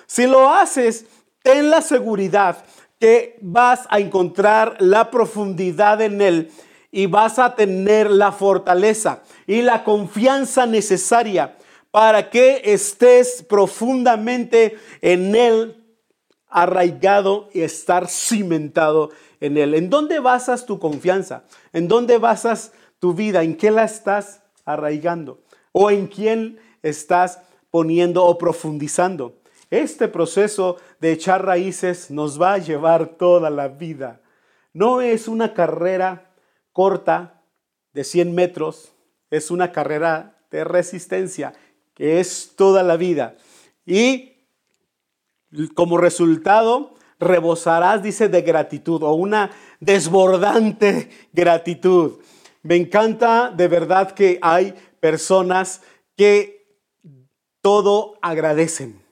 Si 0.07 0.27
lo 0.27 0.53
haces, 0.53 1.07
ten 1.43 1.71
la 1.71 1.81
seguridad 1.81 2.65
que 3.01 3.39
vas 3.41 3.87
a 3.91 3.99
encontrar 3.99 4.77
la 4.81 5.11
profundidad 5.11 6.01
en 6.03 6.21
Él 6.21 6.51
y 6.91 7.07
vas 7.07 7.39
a 7.39 7.55
tener 7.55 8.11
la 8.11 8.31
fortaleza 8.31 9.23
y 9.47 9.63
la 9.63 9.83
confianza 9.83 10.67
necesaria 10.67 11.57
para 11.91 12.31
que 12.31 12.63
estés 12.65 13.45
profundamente 13.49 14.77
en 15.01 15.35
Él 15.35 15.85
arraigado 16.49 17.49
y 17.53 17.63
estar 17.63 18.09
cimentado 18.09 19.11
en 19.45 19.59
Él. 19.59 19.75
¿En 19.75 19.91
dónde 19.91 20.21
basas 20.21 20.65
tu 20.65 20.79
confianza? 20.79 21.45
¿En 21.73 21.87
dónde 21.87 22.17
basas 22.17 22.73
tu 22.99 23.13
vida? 23.13 23.43
¿En 23.43 23.57
qué 23.57 23.71
la 23.71 23.85
estás 23.85 24.43
arraigando? 24.65 25.43
¿O 25.73 25.91
en 25.91 26.07
quién 26.07 26.59
estás 26.83 27.41
poniendo 27.71 28.25
o 28.25 28.39
profundizando? 28.39 29.41
Este 29.71 30.09
proceso 30.09 30.79
de 31.01 31.13
echar 31.13 31.45
raíces 31.45 32.11
nos 32.11 32.41
va 32.41 32.55
a 32.55 32.59
llevar 32.59 33.17
toda 33.19 33.51
la 33.51 33.69
vida. 33.69 34.23
No 34.73 35.03
es 35.03 35.29
una 35.29 35.53
carrera 35.53 36.31
corta 36.73 37.43
de 37.93 38.03
100 38.03 38.35
metros, 38.35 38.93
es 39.31 39.51
una 39.51 39.73
carrera 39.73 40.39
de 40.51 40.65
resistencia 40.65 41.53
que 41.93 42.19
es 42.19 42.53
toda 42.57 42.83
la 42.83 42.97
vida. 42.97 43.37
Y 43.85 44.47
como 45.75 45.99
resultado, 45.99 46.95
rebosarás, 47.19 48.03
dice, 48.03 48.29
de 48.29 48.43
gratitud 48.43 49.03
o 49.03 49.15
una 49.15 49.51
desbordante 49.81 51.11
gratitud. 51.33 52.21
Me 52.63 52.77
encanta 52.77 53.51
de 53.51 53.69
verdad 53.69 54.13
que 54.13 54.39
hay 54.41 54.75
personas 55.01 55.83
que 56.17 56.79
todo 57.61 58.19
agradecen, 58.23 59.03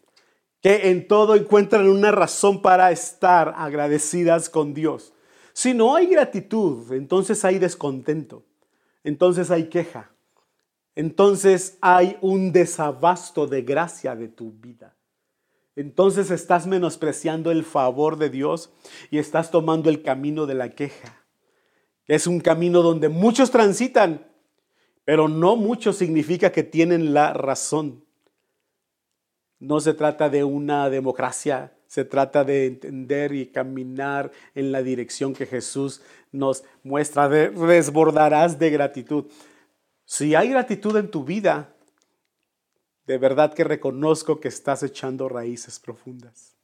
que 0.61 0.91
en 0.91 1.07
todo 1.07 1.35
encuentran 1.35 1.89
una 1.89 2.11
razón 2.11 2.63
para 2.63 2.91
estar 2.93 3.55
agradecidas 3.57 4.49
con 4.49 4.75
Dios. 4.75 5.13
Si 5.53 5.75
no 5.75 5.95
hay 5.95 6.07
gratitud, 6.07 6.93
entonces 6.93 7.45
hay 7.45 7.59
descontento, 7.59 8.45
entonces 9.05 9.51
hay 9.51 9.69
queja, 9.69 10.11
entonces 10.95 11.77
hay 11.81 12.17
un 12.21 12.53
desabasto 12.53 13.47
de 13.47 13.63
gracia 13.63 14.15
de 14.17 14.29
tu 14.29 14.53
vida 14.53 14.95
entonces 15.77 16.31
estás 16.31 16.67
menospreciando 16.67 17.51
el 17.51 17.65
favor 17.65 18.19
de 18.19 18.31
Dios 18.31 18.73
y 19.11 19.19
estás 19.19 19.51
tomando 19.51 19.89
el 19.89 20.03
camino 20.03 20.47
de 20.47 20.55
la 20.55 20.71
queja. 20.71 21.25
Es 22.07 22.27
un 22.27 22.41
camino 22.41 22.83
donde 22.83 23.09
muchos 23.09 23.51
transitan, 23.51 24.27
pero 25.05 25.29
no 25.29 25.57
mucho 25.57 25.93
significa 25.93 26.53
que 26.53 26.63
tienen 26.63 27.15
la 27.15 27.33
razón. 27.33 28.05
No 29.59 29.81
se 29.81 29.95
trata 29.95 30.29
de 30.29 30.45
una 30.45 30.91
democracia, 30.91 31.73
se 31.87 32.05
trata 32.05 32.45
de 32.45 32.67
entender 32.67 33.33
y 33.33 33.47
caminar 33.47 34.33
en 34.55 34.73
la 34.73 34.83
dirección 34.83 35.35
que 35.35 35.47
Jesús 35.47 36.03
nos 36.33 36.65
muestra. 36.83 37.29
Desbordarás 37.29 38.59
de 38.59 38.71
gratitud. 38.71 39.27
Si 40.05 40.35
hay 40.35 40.49
gratitud 40.49 40.97
en 40.97 41.11
tu 41.11 41.25
vida, 41.25 41.75
de 43.07 43.19
verdad 43.19 43.55
que 43.55 43.65
reconozco 43.65 44.41
que 44.41 44.49
estás 44.49 44.83
echando 44.83 45.29
raíces 45.29 45.79
profundas. 45.79 46.57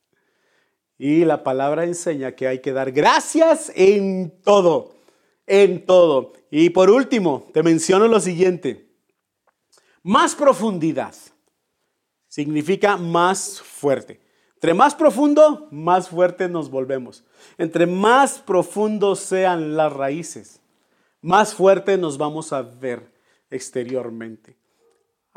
Y 0.99 1.25
la 1.25 1.45
palabra 1.45 1.85
enseña 1.85 2.33
que 2.33 2.49
hay 2.49 2.61
que 2.61 2.73
dar 2.73 2.91
gracias 2.93 3.73
en 3.75 4.41
todo, 4.43 4.95
en 5.47 5.87
todo. 5.87 6.33
Y 6.51 6.71
por 6.71 6.91
último, 6.91 7.49
te 7.53 7.63
menciono 7.63 8.09
lo 8.09 8.21
siguiente. 8.21 8.89
Más 10.03 10.35
profundidad 10.35 11.15
significa 12.27 12.97
más 12.97 13.61
fuerte. 13.61 14.21
Entre 14.55 14.75
más 14.75 14.97
profundo, 14.97 15.69
más 15.71 16.09
fuerte 16.09 16.49
nos 16.49 16.69
volvemos. 16.69 17.25
Entre 17.59 17.87
más 17.87 18.41
profundos 18.41 19.21
sean 19.21 19.77
las 19.77 19.93
raíces, 19.93 20.61
más 21.21 21.55
fuerte 21.55 21.97
nos 21.97 22.19
vamos 22.19 22.53
a 22.53 22.63
ver 22.63 23.13
exteriormente. 23.51 24.58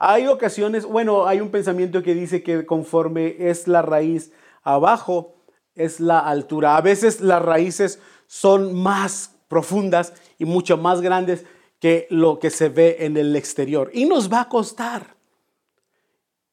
Hay 0.04 0.26
ocasiones, 0.26 0.84
bueno, 0.88 1.28
hay 1.28 1.42
un 1.42 1.52
pensamiento 1.52 2.02
que 2.02 2.16
dice 2.16 2.42
que 2.42 2.66
conforme 2.66 3.36
es 3.38 3.68
la 3.68 3.84
raíz 3.84 4.32
abajo, 4.64 5.36
es 5.76 6.00
la 6.00 6.18
altura. 6.18 6.76
A 6.76 6.82
veces 6.82 7.22
las 7.22 7.40
raíces 7.40 8.02
son 8.26 8.74
más 8.74 9.36
profundas 9.48 10.14
y 10.40 10.46
mucho 10.46 10.76
más 10.76 11.02
grandes 11.02 11.46
que 11.80 12.08
lo 12.10 12.40
que 12.40 12.50
se 12.50 12.70
ve 12.70 12.98
en 13.02 13.16
el 13.16 13.36
exterior. 13.36 13.92
Y 13.94 14.06
nos 14.06 14.34
va 14.34 14.42
a 14.42 14.50
costar. 14.50 15.16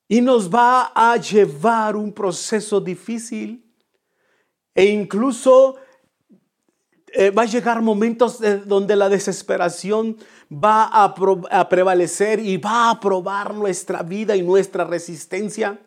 Y 0.08 0.20
nos 0.20 0.54
va 0.54 0.92
a 0.94 1.16
llevar 1.16 1.96
un 1.96 2.12
proceso 2.12 2.82
difícil. 2.82 3.64
E 4.74 4.84
incluso 4.84 5.76
eh, 7.12 7.30
va 7.30 7.42
a 7.42 7.46
llegar 7.46 7.82
momentos 7.82 8.40
donde 8.66 8.96
la 8.96 9.08
desesperación 9.08 10.16
va 10.52 10.84
a, 10.84 11.68
prevalecer 11.68 12.40
y 12.40 12.56
va 12.56 12.90
a 12.90 13.00
probar 13.00 13.54
nuestra 13.54 14.02
vida 14.02 14.36
y 14.36 14.42
nuestra 14.42 14.84
resistencia. 14.84 15.80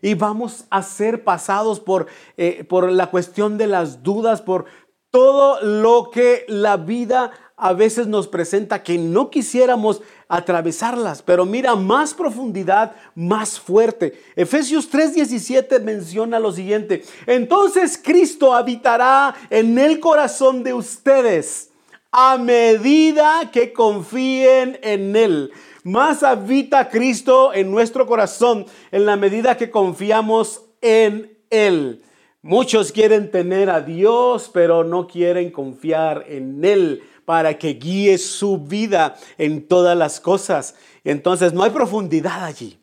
Y 0.00 0.14
vamos 0.14 0.64
a 0.70 0.82
ser 0.82 1.24
pasados 1.24 1.80
por, 1.80 2.06
eh, 2.36 2.64
por 2.64 2.90
la 2.90 3.10
cuestión 3.10 3.58
de 3.58 3.66
las 3.66 4.02
dudas, 4.02 4.40
por 4.40 4.66
todo 5.10 5.60
lo 5.60 6.10
que 6.10 6.44
la 6.48 6.76
vida 6.76 7.32
a 7.56 7.72
veces 7.72 8.06
nos 8.06 8.28
presenta 8.28 8.82
que 8.82 8.98
no 8.98 9.30
quisiéramos 9.30 10.02
atravesarlas, 10.28 11.22
pero 11.22 11.46
mira 11.46 11.74
más 11.74 12.12
profundidad, 12.12 12.94
más 13.14 13.58
fuerte. 13.58 14.20
Efesios 14.36 14.90
3:17 14.90 15.80
menciona 15.80 16.38
lo 16.38 16.52
siguiente, 16.52 17.02
entonces 17.26 17.98
Cristo 18.02 18.54
habitará 18.54 19.34
en 19.50 19.78
el 19.78 19.98
corazón 20.00 20.62
de 20.62 20.74
ustedes 20.74 21.70
a 22.12 22.36
medida 22.38 23.50
que 23.50 23.72
confíen 23.72 24.78
en 24.82 25.16
Él. 25.16 25.50
Más 25.82 26.22
habita 26.22 26.88
Cristo 26.88 27.52
en 27.54 27.70
nuestro 27.70 28.06
corazón 28.06 28.66
en 28.90 29.06
la 29.06 29.16
medida 29.16 29.56
que 29.56 29.70
confiamos 29.70 30.62
en 30.80 31.38
Él. 31.50 32.02
Muchos 32.42 32.92
quieren 32.92 33.30
tener 33.30 33.68
a 33.68 33.80
Dios, 33.80 34.50
pero 34.52 34.84
no 34.84 35.06
quieren 35.06 35.50
confiar 35.50 36.24
en 36.28 36.64
Él 36.64 37.02
para 37.28 37.58
que 37.58 37.74
guíe 37.74 38.16
su 38.16 38.56
vida 38.56 39.18
en 39.36 39.68
todas 39.68 39.94
las 39.94 40.18
cosas. 40.18 40.76
Entonces 41.04 41.52
no 41.52 41.62
hay 41.62 41.68
profundidad 41.68 42.42
allí. 42.42 42.78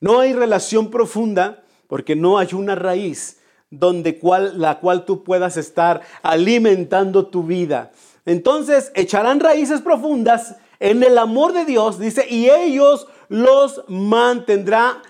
No 0.00 0.20
hay 0.20 0.32
relación 0.32 0.90
profunda 0.90 1.62
porque 1.88 2.16
no 2.16 2.38
hay 2.38 2.54
una 2.54 2.74
raíz 2.74 3.40
donde 3.68 4.18
la 4.54 4.80
cual 4.80 5.04
tú 5.04 5.22
puedas 5.22 5.58
estar 5.58 6.00
alimentando 6.22 7.26
tu 7.26 7.42
vida. 7.42 7.92
Entonces 8.24 8.92
echarán 8.94 9.40
raíces 9.40 9.82
profundas 9.82 10.56
en 10.80 11.02
el 11.02 11.18
amor 11.18 11.52
de 11.52 11.66
Dios, 11.66 11.98
dice, 11.98 12.26
y 12.26 12.48
ellos 12.48 13.06
los 13.28 13.84
mantendrán, 13.88 15.02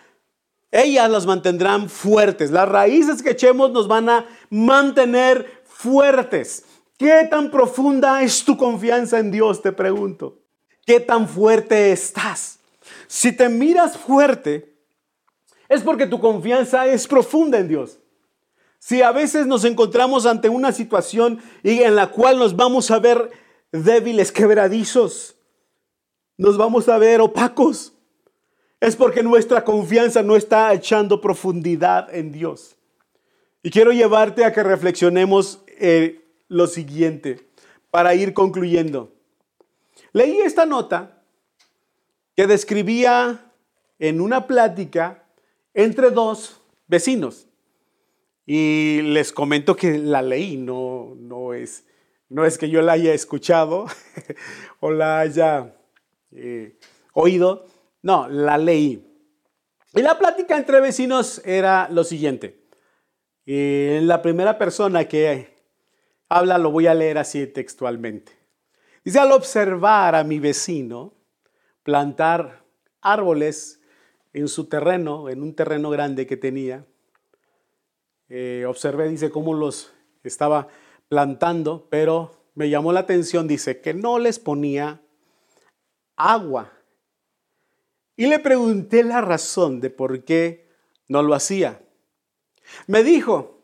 ellas 0.72 1.08
los 1.08 1.24
mantendrán 1.24 1.88
fuertes. 1.88 2.50
Las 2.50 2.68
raíces 2.68 3.22
que 3.22 3.30
echemos 3.30 3.70
nos 3.70 3.86
van 3.86 4.08
a 4.08 4.26
mantener 4.50 5.62
fuertes. 5.62 6.64
¿Qué 6.98 7.26
tan 7.30 7.50
profunda 7.50 8.22
es 8.22 8.44
tu 8.44 8.56
confianza 8.56 9.18
en 9.18 9.30
Dios? 9.30 9.62
Te 9.62 9.72
pregunto. 9.72 10.38
¿Qué 10.86 11.00
tan 11.00 11.28
fuerte 11.28 11.92
estás? 11.92 12.58
Si 13.06 13.32
te 13.32 13.48
miras 13.48 13.96
fuerte, 13.96 14.74
es 15.68 15.82
porque 15.82 16.06
tu 16.06 16.20
confianza 16.20 16.86
es 16.86 17.06
profunda 17.06 17.58
en 17.58 17.68
Dios. 17.68 17.98
Si 18.78 19.00
a 19.00 19.12
veces 19.12 19.46
nos 19.46 19.64
encontramos 19.64 20.26
ante 20.26 20.48
una 20.48 20.72
situación 20.72 21.40
en 21.62 21.94
la 21.94 22.08
cual 22.08 22.38
nos 22.38 22.56
vamos 22.56 22.90
a 22.90 22.98
ver 22.98 23.30
débiles, 23.70 24.32
quebradizos, 24.32 25.36
nos 26.36 26.56
vamos 26.56 26.88
a 26.88 26.98
ver 26.98 27.20
opacos, 27.20 27.92
es 28.80 28.96
porque 28.96 29.22
nuestra 29.22 29.62
confianza 29.64 30.22
no 30.22 30.34
está 30.34 30.72
echando 30.74 31.20
profundidad 31.20 32.12
en 32.12 32.32
Dios. 32.32 32.74
Y 33.62 33.70
quiero 33.70 33.92
llevarte 33.92 34.44
a 34.44 34.52
que 34.52 34.64
reflexionemos 34.64 35.60
eh, 35.78 36.21
lo 36.52 36.66
siguiente 36.66 37.48
para 37.90 38.14
ir 38.14 38.34
concluyendo. 38.34 39.12
Leí 40.12 40.38
esta 40.38 40.66
nota 40.66 41.22
que 42.36 42.46
describía 42.46 43.52
en 43.98 44.20
una 44.20 44.46
plática 44.46 45.24
entre 45.74 46.10
dos 46.10 46.60
vecinos. 46.86 47.48
Y 48.44 49.00
les 49.02 49.32
comento 49.32 49.76
que 49.76 49.98
la 49.98 50.20
leí, 50.20 50.56
no, 50.56 51.14
no, 51.16 51.54
es, 51.54 51.86
no 52.28 52.44
es 52.44 52.58
que 52.58 52.68
yo 52.68 52.82
la 52.82 52.92
haya 52.92 53.14
escuchado 53.14 53.86
o 54.80 54.90
la 54.90 55.20
haya 55.20 55.74
eh, 56.32 56.76
oído, 57.14 57.66
no, 58.02 58.28
la 58.28 58.58
leí. 58.58 59.08
Y 59.94 60.02
la 60.02 60.18
plática 60.18 60.56
entre 60.56 60.80
vecinos 60.80 61.40
era 61.44 61.88
lo 61.90 62.04
siguiente. 62.04 62.62
En 63.46 63.54
eh, 63.54 64.00
la 64.02 64.20
primera 64.22 64.58
persona 64.58 65.06
que 65.06 65.51
habla, 66.32 66.56
lo 66.56 66.70
voy 66.70 66.86
a 66.86 66.94
leer 66.94 67.18
así 67.18 67.46
textualmente. 67.46 68.32
Dice, 69.04 69.18
al 69.18 69.32
observar 69.32 70.14
a 70.14 70.24
mi 70.24 70.38
vecino 70.38 71.12
plantar 71.82 72.64
árboles 73.02 73.80
en 74.32 74.48
su 74.48 74.66
terreno, 74.66 75.28
en 75.28 75.42
un 75.42 75.54
terreno 75.54 75.90
grande 75.90 76.26
que 76.26 76.38
tenía, 76.38 76.86
eh, 78.30 78.64
observé, 78.66 79.08
dice, 79.08 79.30
cómo 79.30 79.52
los 79.52 79.92
estaba 80.24 80.68
plantando, 81.08 81.86
pero 81.90 82.46
me 82.54 82.70
llamó 82.70 82.92
la 82.92 83.00
atención, 83.00 83.46
dice, 83.46 83.82
que 83.82 83.92
no 83.92 84.18
les 84.18 84.38
ponía 84.38 85.02
agua. 86.16 86.72
Y 88.16 88.26
le 88.26 88.38
pregunté 88.38 89.02
la 89.02 89.20
razón 89.20 89.80
de 89.80 89.90
por 89.90 90.24
qué 90.24 90.70
no 91.08 91.22
lo 91.22 91.34
hacía. 91.34 91.82
Me 92.86 93.02
dijo, 93.02 93.61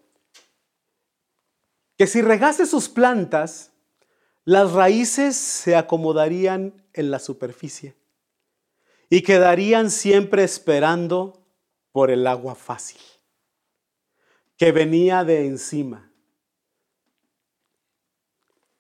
que 1.98 2.06
si 2.06 2.22
regase 2.22 2.64
sus 2.64 2.88
plantas, 2.88 3.72
las 4.44 4.72
raíces 4.72 5.36
se 5.36 5.74
acomodarían 5.74 6.86
en 6.94 7.10
la 7.10 7.18
superficie 7.18 7.96
y 9.10 9.22
quedarían 9.22 9.90
siempre 9.90 10.44
esperando 10.44 11.44
por 11.92 12.10
el 12.10 12.26
agua 12.26 12.54
fácil 12.54 13.00
que 14.56 14.70
venía 14.72 15.24
de 15.24 15.46
encima. 15.46 16.12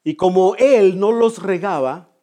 Y 0.04 0.16
como 0.16 0.54
él 0.56 0.98
no 0.98 1.12
los 1.12 1.42
regaba, 1.42 2.16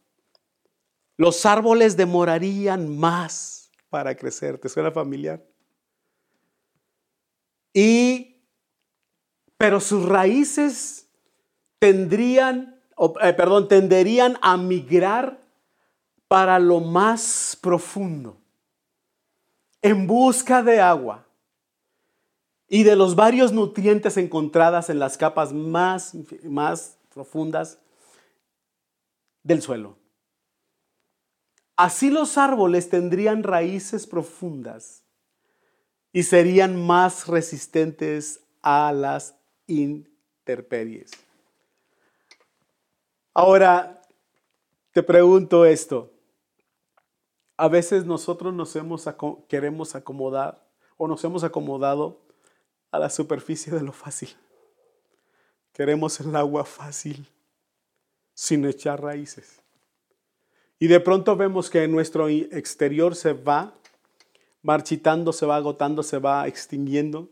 los 1.17 1.45
árboles 1.45 1.97
demorarían 1.97 2.97
más 2.97 3.69
para 3.89 4.15
crecer. 4.15 4.57
¿Te 4.57 4.69
suena 4.69 4.91
familiar? 4.91 5.45
Y 7.73 8.34
pero 9.57 9.79
sus 9.79 10.05
raíces 10.05 11.07
tendrían, 11.79 12.79
eh, 13.21 13.33
perdón, 13.33 13.67
tenderían 13.67 14.37
a 14.41 14.57
migrar 14.57 15.39
para 16.27 16.59
lo 16.59 16.79
más 16.79 17.57
profundo, 17.61 18.37
en 19.81 20.07
busca 20.07 20.63
de 20.63 20.81
agua 20.81 21.25
y 22.67 22.83
de 22.83 22.95
los 22.95 23.15
varios 23.15 23.51
nutrientes 23.51 24.17
encontradas 24.17 24.89
en 24.89 24.99
las 24.99 25.17
capas 25.17 25.53
más, 25.53 26.13
más 26.43 26.97
profundas 27.13 27.77
del 29.43 29.61
suelo. 29.61 29.95
Así 31.77 32.09
los 32.09 32.37
árboles 32.37 32.89
tendrían 32.89 33.43
raíces 33.43 34.07
profundas 34.07 35.03
y 36.11 36.23
serían 36.23 36.81
más 36.83 37.27
resistentes 37.27 38.39
a 38.61 38.91
las 38.93 39.34
interperies. 39.67 41.11
Ahora, 43.33 44.01
te 44.91 45.03
pregunto 45.03 45.65
esto. 45.65 46.11
A 47.57 47.67
veces 47.67 48.05
nosotros 48.05 48.53
nos 48.53 48.75
hemos, 48.75 49.09
queremos 49.47 49.95
acomodar 49.95 50.65
o 50.97 51.07
nos 51.07 51.23
hemos 51.23 51.43
acomodado 51.43 52.21
a 52.91 52.99
la 52.99 53.09
superficie 53.09 53.73
de 53.73 53.81
lo 53.81 53.91
fácil. 53.91 54.29
Queremos 55.73 56.19
el 56.21 56.35
agua 56.35 56.63
fácil, 56.63 57.27
sin 58.33 58.65
echar 58.65 59.01
raíces. 59.01 59.61
Y 60.79 60.87
de 60.87 60.99
pronto 60.99 61.35
vemos 61.35 61.69
que 61.69 61.87
nuestro 61.87 62.29
exterior 62.29 63.15
se 63.15 63.33
va 63.33 63.73
marchitando, 64.61 65.33
se 65.33 65.45
va 65.45 65.57
agotando, 65.57 66.03
se 66.03 66.19
va 66.19 66.47
extinguiendo. 66.47 67.29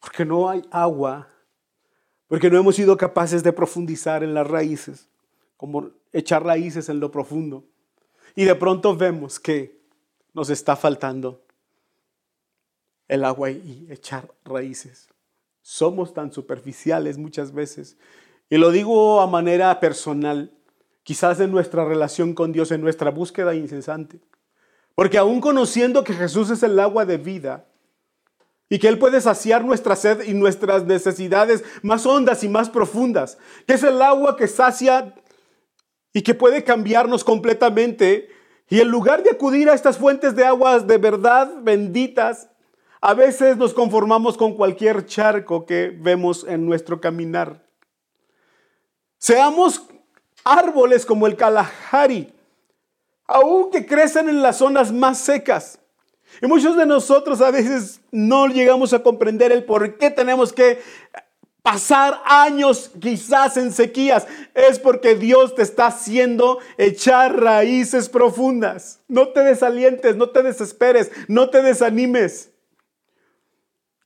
Porque 0.00 0.24
no 0.24 0.48
hay 0.48 0.62
agua, 0.70 1.28
porque 2.26 2.50
no 2.50 2.58
hemos 2.58 2.76
sido 2.76 2.96
capaces 2.96 3.42
de 3.42 3.52
profundizar 3.52 4.24
en 4.24 4.34
las 4.34 4.46
raíces, 4.46 5.08
como 5.56 5.90
echar 6.12 6.44
raíces 6.44 6.88
en 6.88 7.00
lo 7.00 7.10
profundo. 7.10 7.64
Y 8.34 8.44
de 8.44 8.54
pronto 8.54 8.96
vemos 8.96 9.38
que 9.38 9.80
nos 10.32 10.50
está 10.50 10.76
faltando 10.76 11.42
el 13.08 13.24
agua 13.24 13.50
y 13.50 13.86
echar 13.90 14.32
raíces. 14.44 15.08
Somos 15.62 16.14
tan 16.14 16.32
superficiales 16.32 17.18
muchas 17.18 17.52
veces. 17.52 17.96
Y 18.48 18.56
lo 18.56 18.70
digo 18.70 19.20
a 19.20 19.26
manera 19.26 19.78
personal, 19.80 20.52
quizás 21.02 21.40
en 21.40 21.50
nuestra 21.50 21.84
relación 21.84 22.34
con 22.34 22.52
Dios, 22.52 22.70
en 22.70 22.80
nuestra 22.80 23.10
búsqueda 23.10 23.54
incesante. 23.54 24.20
Porque 24.94 25.18
aún 25.18 25.40
conociendo 25.40 26.04
que 26.04 26.14
Jesús 26.14 26.50
es 26.50 26.62
el 26.62 26.78
agua 26.78 27.04
de 27.04 27.18
vida, 27.18 27.66
y 28.72 28.78
que 28.78 28.88
Él 28.88 28.98
puede 28.98 29.20
saciar 29.20 29.64
nuestra 29.64 29.96
sed 29.96 30.22
y 30.22 30.32
nuestras 30.32 30.84
necesidades 30.84 31.64
más 31.82 32.06
hondas 32.06 32.44
y 32.44 32.48
más 32.48 32.70
profundas, 32.70 33.36
que 33.66 33.74
es 33.74 33.82
el 33.82 34.00
agua 34.00 34.36
que 34.36 34.46
sacia 34.46 35.12
y 36.12 36.22
que 36.22 36.34
puede 36.34 36.62
cambiarnos 36.62 37.24
completamente. 37.24 38.30
Y 38.68 38.80
en 38.80 38.88
lugar 38.88 39.24
de 39.24 39.30
acudir 39.30 39.68
a 39.68 39.74
estas 39.74 39.98
fuentes 39.98 40.36
de 40.36 40.44
aguas 40.44 40.86
de 40.86 40.98
verdad 40.98 41.50
benditas, 41.62 42.48
a 43.00 43.12
veces 43.12 43.56
nos 43.56 43.74
conformamos 43.74 44.36
con 44.36 44.54
cualquier 44.54 45.04
charco 45.04 45.66
que 45.66 45.92
vemos 46.00 46.46
en 46.46 46.64
nuestro 46.64 47.00
caminar. 47.00 47.66
Seamos 49.18 49.82
árboles 50.44 51.04
como 51.04 51.26
el 51.26 51.36
Kalahari, 51.36 52.32
aún 53.26 53.72
que 53.72 53.84
crecen 53.84 54.28
en 54.28 54.42
las 54.42 54.58
zonas 54.58 54.92
más 54.92 55.18
secas. 55.18 55.79
Y 56.42 56.46
muchos 56.46 56.76
de 56.76 56.86
nosotros 56.86 57.40
a 57.40 57.50
veces 57.50 58.00
no 58.10 58.46
llegamos 58.46 58.92
a 58.92 59.02
comprender 59.02 59.52
el 59.52 59.64
por 59.64 59.98
qué 59.98 60.10
tenemos 60.10 60.52
que 60.52 60.78
pasar 61.62 62.22
años 62.24 62.90
quizás 63.00 63.56
en 63.56 63.72
sequías, 63.72 64.26
es 64.54 64.78
porque 64.78 65.14
Dios 65.14 65.54
te 65.54 65.62
está 65.62 65.86
haciendo 65.86 66.58
echar 66.78 67.38
raíces 67.40 68.08
profundas. 68.08 69.00
No 69.08 69.28
te 69.28 69.40
desalientes, 69.40 70.16
no 70.16 70.30
te 70.30 70.42
desesperes, 70.42 71.10
no 71.28 71.50
te 71.50 71.62
desanimes. 71.62 72.49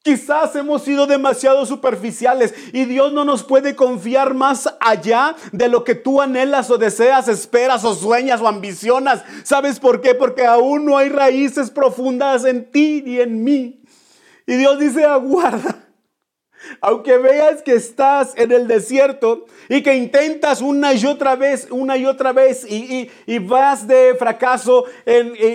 Quizás 0.04 0.54
hemos 0.54 0.82
sido 0.82 1.06
demasiado 1.06 1.64
superficiales 1.64 2.52
y 2.74 2.84
Dios 2.84 3.14
no 3.14 3.24
nos 3.24 3.42
puede 3.42 3.74
confiar 3.74 4.34
más 4.34 4.68
allá 4.78 5.34
de 5.50 5.66
lo 5.70 5.82
que 5.82 5.94
tú 5.94 6.20
anhelas 6.20 6.68
o 6.68 6.76
deseas, 6.76 7.26
esperas 7.26 7.86
o 7.86 7.94
sueñas 7.94 8.42
o 8.42 8.46
ambicionas. 8.46 9.24
¿Sabes 9.44 9.80
por 9.80 10.02
qué? 10.02 10.14
Porque 10.14 10.44
aún 10.44 10.84
no 10.84 10.98
hay 10.98 11.08
raíces 11.08 11.70
profundas 11.70 12.44
en 12.44 12.70
ti 12.70 13.02
ni 13.02 13.18
en 13.18 13.42
mí. 13.42 13.80
Y 14.46 14.56
Dios 14.56 14.78
dice, 14.78 15.06
aguarda. 15.06 15.84
Aunque 16.81 17.18
veas 17.18 17.62
que 17.62 17.74
estás 17.74 18.33
en 18.37 18.53
el 18.53 18.66
desierto 18.66 19.46
y 19.68 19.83
que 19.83 19.94
intentas 19.94 20.61
una 20.61 20.94
y 20.94 21.05
otra 21.07 21.37
vez, 21.37 21.68
una 21.70 21.96
y 21.96 22.07
otra 22.07 22.33
vez 22.33 22.66
y, 22.68 23.11
vas 23.44 23.87
de 23.87 24.14
fracaso 24.18 24.85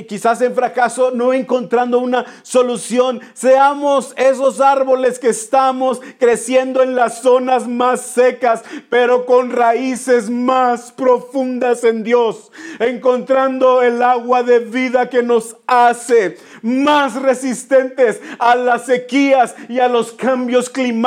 quizás 0.08 0.42
en 0.42 0.54
fracaso 0.54 1.12
no 1.12 1.34
encontrando 1.34 2.00
una 2.00 2.26
solución, 2.44 3.22
seamos 3.34 4.14
esos 4.18 4.62
árboles 4.62 5.20
que 5.20 5.30
estamos 5.30 6.02
creciendo 6.20 6.82
en 6.84 6.96
las 6.96 7.22
zonas 7.22 7.68
más 7.68 8.02
secas, 8.02 8.64
pero 8.90 9.26
con 9.26 9.52
raíces 9.52 10.30
más 10.30 10.92
profundas 10.92 11.84
en 11.84 12.04
Dios, 12.04 12.52
encontrando 12.80 13.82
el 13.82 14.02
agua 14.02 14.44
de 14.44 14.60
vida 14.60 15.10
que 15.10 15.24
nos 15.24 15.56
hace 15.68 16.38
más 16.62 17.16
resistentes 17.16 18.22
a 18.38 18.56
las 18.56 18.86
sequías 18.86 19.56
y 19.68 19.80
a 19.80 19.88
los 19.88 20.12
cambios 20.12 20.70
climáticos 20.70 20.99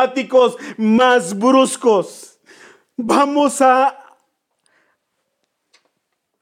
más 0.76 1.38
bruscos. 1.38 2.38
Vamos 2.96 3.61
a 3.61 3.98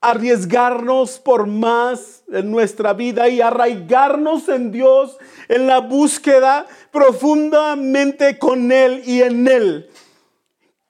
arriesgarnos 0.00 1.18
por 1.18 1.46
más 1.46 2.24
en 2.28 2.50
nuestra 2.50 2.94
vida 2.94 3.28
y 3.28 3.40
arraigarnos 3.40 4.48
en 4.48 4.72
Dios 4.72 5.18
en 5.48 5.66
la 5.66 5.80
búsqueda 5.80 6.66
profundamente 6.90 8.38
con 8.38 8.72
Él 8.72 9.02
y 9.04 9.22
en 9.22 9.46
Él. 9.46 9.90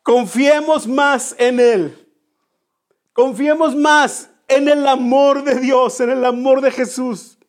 Confiemos 0.02 0.86
más 0.86 1.34
en 1.38 1.60
Él. 1.60 2.08
Confiemos 3.12 3.74
más 3.74 4.30
en 4.46 4.68
el 4.68 4.86
amor 4.86 5.44
de 5.44 5.56
Dios, 5.56 6.00
en 6.00 6.10
el 6.10 6.24
amor 6.24 6.60
de 6.60 6.70
Jesús. 6.70 7.39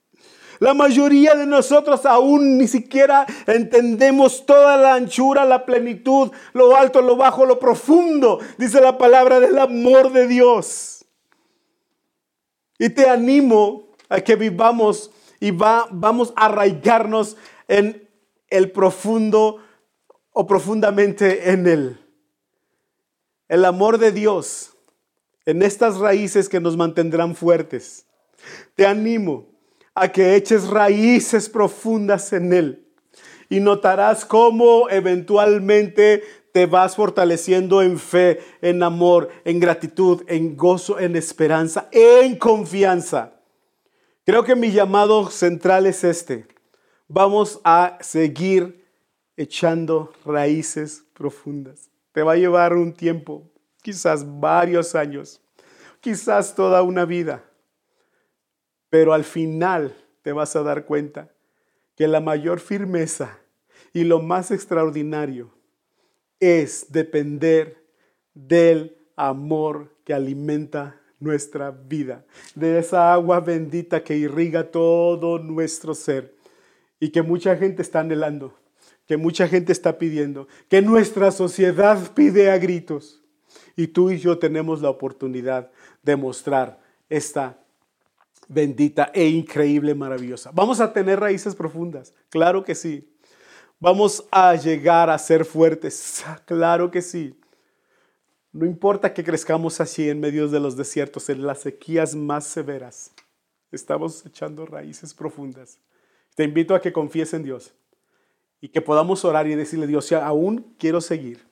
La 0.61 0.75
mayoría 0.75 1.33
de 1.33 1.47
nosotros 1.47 2.05
aún 2.05 2.59
ni 2.59 2.67
siquiera 2.67 3.25
entendemos 3.47 4.45
toda 4.45 4.77
la 4.77 4.93
anchura, 4.93 5.43
la 5.43 5.65
plenitud, 5.65 6.29
lo 6.53 6.75
alto, 6.75 7.01
lo 7.01 7.15
bajo, 7.15 7.47
lo 7.47 7.57
profundo, 7.57 8.37
dice 8.59 8.79
la 8.79 8.95
palabra 8.99 9.39
del 9.39 9.57
amor 9.57 10.11
de 10.11 10.27
Dios. 10.27 11.03
Y 12.77 12.91
te 12.91 13.09
animo 13.09 13.87
a 14.07 14.21
que 14.21 14.35
vivamos 14.35 15.09
y 15.39 15.49
va, 15.49 15.87
vamos 15.89 16.31
a 16.35 16.45
arraigarnos 16.45 17.37
en 17.67 18.07
el 18.47 18.71
profundo 18.71 19.57
o 20.31 20.45
profundamente 20.45 21.53
en 21.53 21.65
Él. 21.65 21.99
El 23.47 23.65
amor 23.65 23.97
de 23.97 24.11
Dios 24.11 24.77
en 25.47 25.63
estas 25.63 25.97
raíces 25.97 26.47
que 26.47 26.59
nos 26.59 26.77
mantendrán 26.77 27.33
fuertes. 27.35 28.05
Te 28.75 28.85
animo 28.85 29.50
a 29.93 30.11
que 30.11 30.35
eches 30.35 30.67
raíces 30.67 31.49
profundas 31.49 32.33
en 32.33 32.53
Él. 32.53 32.87
Y 33.49 33.59
notarás 33.59 34.25
cómo 34.25 34.89
eventualmente 34.89 36.23
te 36.53 36.65
vas 36.65 36.95
fortaleciendo 36.95 37.81
en 37.81 37.97
fe, 37.97 38.39
en 38.61 38.83
amor, 38.83 39.29
en 39.45 39.59
gratitud, 39.59 40.23
en 40.27 40.55
gozo, 40.55 40.99
en 40.99 41.15
esperanza, 41.15 41.87
en 41.91 42.37
confianza. 42.37 43.33
Creo 44.25 44.43
que 44.43 44.55
mi 44.55 44.71
llamado 44.71 45.29
central 45.29 45.85
es 45.85 46.03
este. 46.03 46.45
Vamos 47.07 47.59
a 47.63 47.97
seguir 48.01 48.85
echando 49.35 50.13
raíces 50.25 51.03
profundas. 51.13 51.89
Te 52.11 52.23
va 52.23 52.33
a 52.33 52.37
llevar 52.37 52.73
un 52.73 52.93
tiempo, 52.93 53.43
quizás 53.81 54.25
varios 54.39 54.95
años, 54.95 55.41
quizás 55.99 56.55
toda 56.55 56.83
una 56.83 57.05
vida. 57.05 57.43
Pero 58.91 59.13
al 59.13 59.23
final 59.23 59.95
te 60.21 60.33
vas 60.33 60.55
a 60.55 60.61
dar 60.61 60.85
cuenta 60.85 61.31
que 61.95 62.07
la 62.07 62.19
mayor 62.19 62.59
firmeza 62.59 63.39
y 63.93 64.03
lo 64.03 64.21
más 64.21 64.51
extraordinario 64.51 65.49
es 66.39 66.91
depender 66.91 67.83
del 68.33 68.97
amor 69.15 69.95
que 70.03 70.13
alimenta 70.13 70.99
nuestra 71.19 71.71
vida, 71.71 72.25
de 72.53 72.79
esa 72.79 73.13
agua 73.13 73.39
bendita 73.39 74.03
que 74.03 74.17
irriga 74.17 74.71
todo 74.71 75.39
nuestro 75.39 75.93
ser 75.93 76.35
y 76.99 77.11
que 77.11 77.21
mucha 77.21 77.55
gente 77.55 77.81
está 77.81 78.01
anhelando, 78.01 78.57
que 79.07 79.15
mucha 79.15 79.47
gente 79.47 79.71
está 79.71 79.97
pidiendo, 79.97 80.47
que 80.67 80.81
nuestra 80.81 81.31
sociedad 81.31 82.13
pide 82.13 82.51
a 82.51 82.57
gritos. 82.57 83.23
Y 83.77 83.87
tú 83.87 84.11
y 84.11 84.17
yo 84.17 84.37
tenemos 84.37 84.81
la 84.81 84.89
oportunidad 84.89 85.71
de 86.03 86.15
mostrar 86.17 86.81
esta 87.09 87.60
bendita 88.51 89.11
e 89.13 89.27
increíble, 89.27 89.95
maravillosa. 89.95 90.51
Vamos 90.53 90.81
a 90.81 90.91
tener 90.91 91.19
raíces 91.19 91.55
profundas, 91.55 92.13
claro 92.29 92.63
que 92.63 92.75
sí. 92.75 93.07
Vamos 93.79 94.27
a 94.29 94.53
llegar 94.55 95.09
a 95.09 95.17
ser 95.17 95.45
fuertes, 95.45 96.23
claro 96.45 96.91
que 96.91 97.01
sí. 97.01 97.37
No 98.51 98.65
importa 98.65 99.13
que 99.13 99.23
crezcamos 99.23 99.79
así 99.79 100.09
en 100.09 100.19
medio 100.19 100.49
de 100.49 100.59
los 100.59 100.75
desiertos, 100.75 101.29
en 101.29 101.47
las 101.47 101.61
sequías 101.61 102.13
más 102.13 102.45
severas. 102.45 103.11
Estamos 103.71 104.25
echando 104.25 104.65
raíces 104.65 105.13
profundas. 105.13 105.79
Te 106.35 106.43
invito 106.43 106.75
a 106.75 106.81
que 106.81 106.91
confíes 106.91 107.33
en 107.33 107.43
Dios 107.43 107.73
y 108.59 108.67
que 108.67 108.81
podamos 108.81 109.23
orar 109.23 109.47
y 109.47 109.55
decirle, 109.55 109.87
Dios, 109.87 110.11
aún 110.11 110.75
quiero 110.77 110.99
seguir 110.99 111.45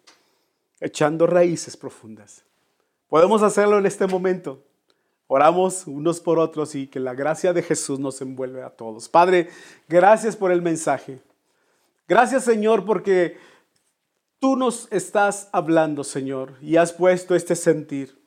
echando 0.81 1.25
raíces 1.25 1.77
profundas. 1.77 2.43
Podemos 3.07 3.41
hacerlo 3.41 3.79
en 3.79 3.85
este 3.85 4.05
momento. 4.05 4.63
Oramos 5.31 5.85
unos 5.85 6.19
por 6.19 6.39
otros 6.39 6.73
y 6.73 6.87
que 6.87 6.99
la 6.99 7.13
gracia 7.13 7.53
de 7.53 7.61
Jesús 7.61 7.99
nos 7.99 8.19
envuelve 8.19 8.63
a 8.63 8.71
todos. 8.71 9.07
Padre, 9.07 9.51
gracias 9.87 10.35
por 10.35 10.51
el 10.51 10.63
mensaje. 10.63 11.21
Gracias 12.07 12.43
Señor 12.43 12.83
porque 12.83 13.37
tú 14.39 14.55
nos 14.55 14.91
estás 14.91 15.47
hablando, 15.51 16.03
Señor, 16.03 16.55
y 16.61 16.77
has 16.77 16.93
puesto 16.93 17.35
este 17.35 17.55
sentir 17.55 18.19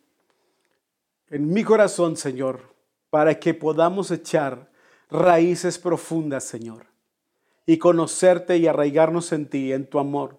en 1.28 1.52
mi 1.52 1.64
corazón, 1.64 2.16
Señor, 2.16 2.72
para 3.10 3.40
que 3.40 3.52
podamos 3.52 4.12
echar 4.12 4.70
raíces 5.10 5.78
profundas, 5.78 6.44
Señor, 6.44 6.86
y 7.66 7.78
conocerte 7.78 8.58
y 8.58 8.68
arraigarnos 8.68 9.32
en 9.32 9.48
ti, 9.48 9.72
en 9.72 9.88
tu 9.88 9.98
amor, 9.98 10.38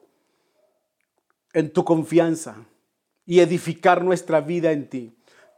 en 1.52 1.74
tu 1.74 1.84
confianza, 1.84 2.56
y 3.26 3.42
edificar 3.42 4.02
nuestra 4.02 4.40
vida 4.40 4.72
en 4.72 4.88
ti. 4.88 5.14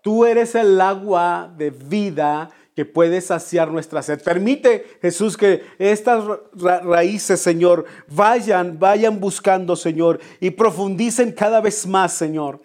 Tú 0.05 0.23
eres 0.23 0.53
el 0.53 0.79
agua 0.79 1.51
de 1.57 1.71
vida 1.71 2.51
que 2.75 2.85
puede 2.85 3.21
saciar 3.21 3.71
nuestra 3.71 4.03
sed. 4.03 4.21
Permite, 4.21 4.85
Jesús, 5.01 5.35
que 5.35 5.63
estas 5.79 6.23
raíces, 6.53 7.41
Señor, 7.41 7.85
vayan, 8.07 8.77
vayan 8.77 9.19
buscando, 9.19 9.75
Señor, 9.75 10.19
y 10.39 10.51
profundicen 10.51 11.31
cada 11.31 11.59
vez 11.59 11.87
más, 11.87 12.13
Señor. 12.13 12.61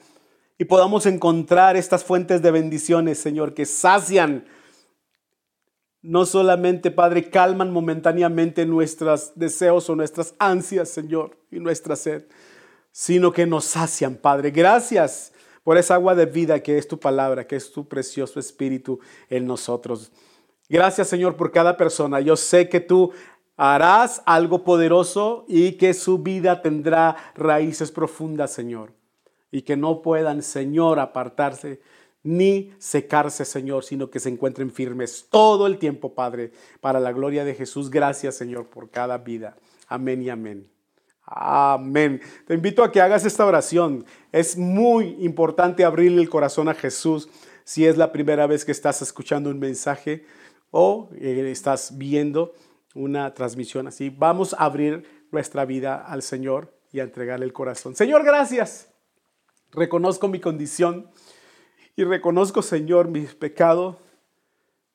Y 0.59 0.67
podamos 0.67 1.07
encontrar 1.07 1.79
estas 1.79 2.05
fuentes 2.05 2.43
de 2.43 2.51
bendiciones, 2.51 3.19
Señor, 3.19 3.55
que 3.55 3.65
sacian, 3.65 4.45
no 6.03 6.27
solamente, 6.27 6.91
Padre, 6.91 7.31
calman 7.31 7.73
momentáneamente 7.73 8.67
nuestros 8.67 9.33
deseos 9.35 9.89
o 9.89 9.97
nuestras 9.97 10.35
ansias, 10.39 10.91
Señor, 10.91 11.39
y 11.51 11.59
nuestra 11.59 11.97
sed, 11.97 12.27
sino 12.93 13.33
que 13.33 13.47
nos 13.47 13.65
sacian, 13.65 14.17
Padre. 14.17 14.51
Gracias 14.51 15.33
por 15.63 15.77
esa 15.77 15.95
agua 15.95 16.15
de 16.15 16.27
vida 16.27 16.63
que 16.63 16.79
es 16.79 16.89
tu 16.89 16.99
palabra, 16.99 17.47
que 17.47 17.57
es 17.57 17.73
tu 17.73 17.87
precioso 17.87 18.41
espíritu 18.41 19.01
en 19.29 19.47
nosotros. 19.47 20.13
Gracias 20.69 21.09
Señor 21.09 21.37
por 21.37 21.53
cada 21.53 21.77
persona. 21.77 22.21
Yo 22.21 22.37
sé 22.37 22.69
que 22.69 22.81
tú 22.81 23.13
harás 23.57 24.23
algo 24.25 24.65
poderoso 24.65 25.45
y 25.47 25.73
que 25.73 25.93
su 25.93 26.21
vida 26.21 26.63
tendrá 26.63 27.15
raíces 27.35 27.93
profundas, 27.93 28.53
Señor. 28.53 28.95
Y 29.51 29.63
que 29.63 29.77
no 29.77 30.01
puedan, 30.01 30.43
Señor, 30.43 30.99
apartarse 30.99 31.81
ni 32.23 32.73
secarse, 32.79 33.45
Señor, 33.45 33.85
sino 33.85 34.11
que 34.11 34.21
se 34.21 34.29
encuentren 34.29 34.71
firmes 34.71 35.27
todo 35.31 35.67
el 35.67 35.79
tiempo, 35.79 36.15
Padre, 36.15 36.53
para 36.81 37.01
la 37.01 37.13
gloria 37.13 37.45
de 37.45 37.55
Jesús. 37.55 37.91
Gracias, 37.91 38.37
Señor, 38.37 38.67
por 38.67 38.91
cada 38.91 39.19
vida. 39.19 39.57
Amén 39.89 40.23
y 40.23 40.31
amén. 40.31 40.80
Amén. 41.33 42.21
Te 42.45 42.55
invito 42.55 42.83
a 42.83 42.91
que 42.91 43.01
hagas 43.01 43.25
esta 43.25 43.47
oración. 43.47 44.05
Es 44.33 44.57
muy 44.57 45.17
importante 45.21 45.85
abrirle 45.85 46.21
el 46.21 46.29
corazón 46.29 46.69
a 46.69 46.75
Jesús 46.75 47.29
si 47.63 47.87
es 47.87 47.97
la 47.97 48.11
primera 48.11 48.49
vez 48.49 48.65
que 48.65 48.73
estás 48.73 49.01
escuchando 49.01 49.49
un 49.49 49.61
mensaje 49.61 50.27
o 50.73 51.09
eh, 51.15 51.49
estás 51.53 51.97
viendo 51.97 52.53
una 52.97 53.33
transmisión 53.33 53.87
así. 53.87 54.11
Vamos 54.11 54.55
a 54.55 54.65
abrir 54.65 55.05
nuestra 55.31 55.65
vida 55.65 56.05
al 56.05 56.23
Señor 56.23 56.75
y 56.91 56.99
a 56.99 57.05
entregarle 57.05 57.47
el 57.47 57.53
corazón. 57.53 57.95
Señor, 57.95 58.25
gracias. 58.25 58.89
Reconozco 59.71 60.27
mi 60.27 60.41
condición 60.41 61.13
y 61.95 62.03
reconozco, 62.03 62.61
Señor, 62.61 63.07
mi 63.07 63.21
pecado 63.21 63.99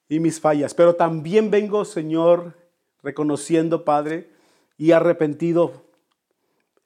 y 0.10 0.20
mis 0.20 0.42
fallas. 0.42 0.74
Pero 0.74 0.96
también 0.96 1.50
vengo, 1.50 1.86
Señor, 1.86 2.58
reconociendo, 3.02 3.86
Padre, 3.86 4.32
y 4.78 4.92
arrepentido, 4.92 5.85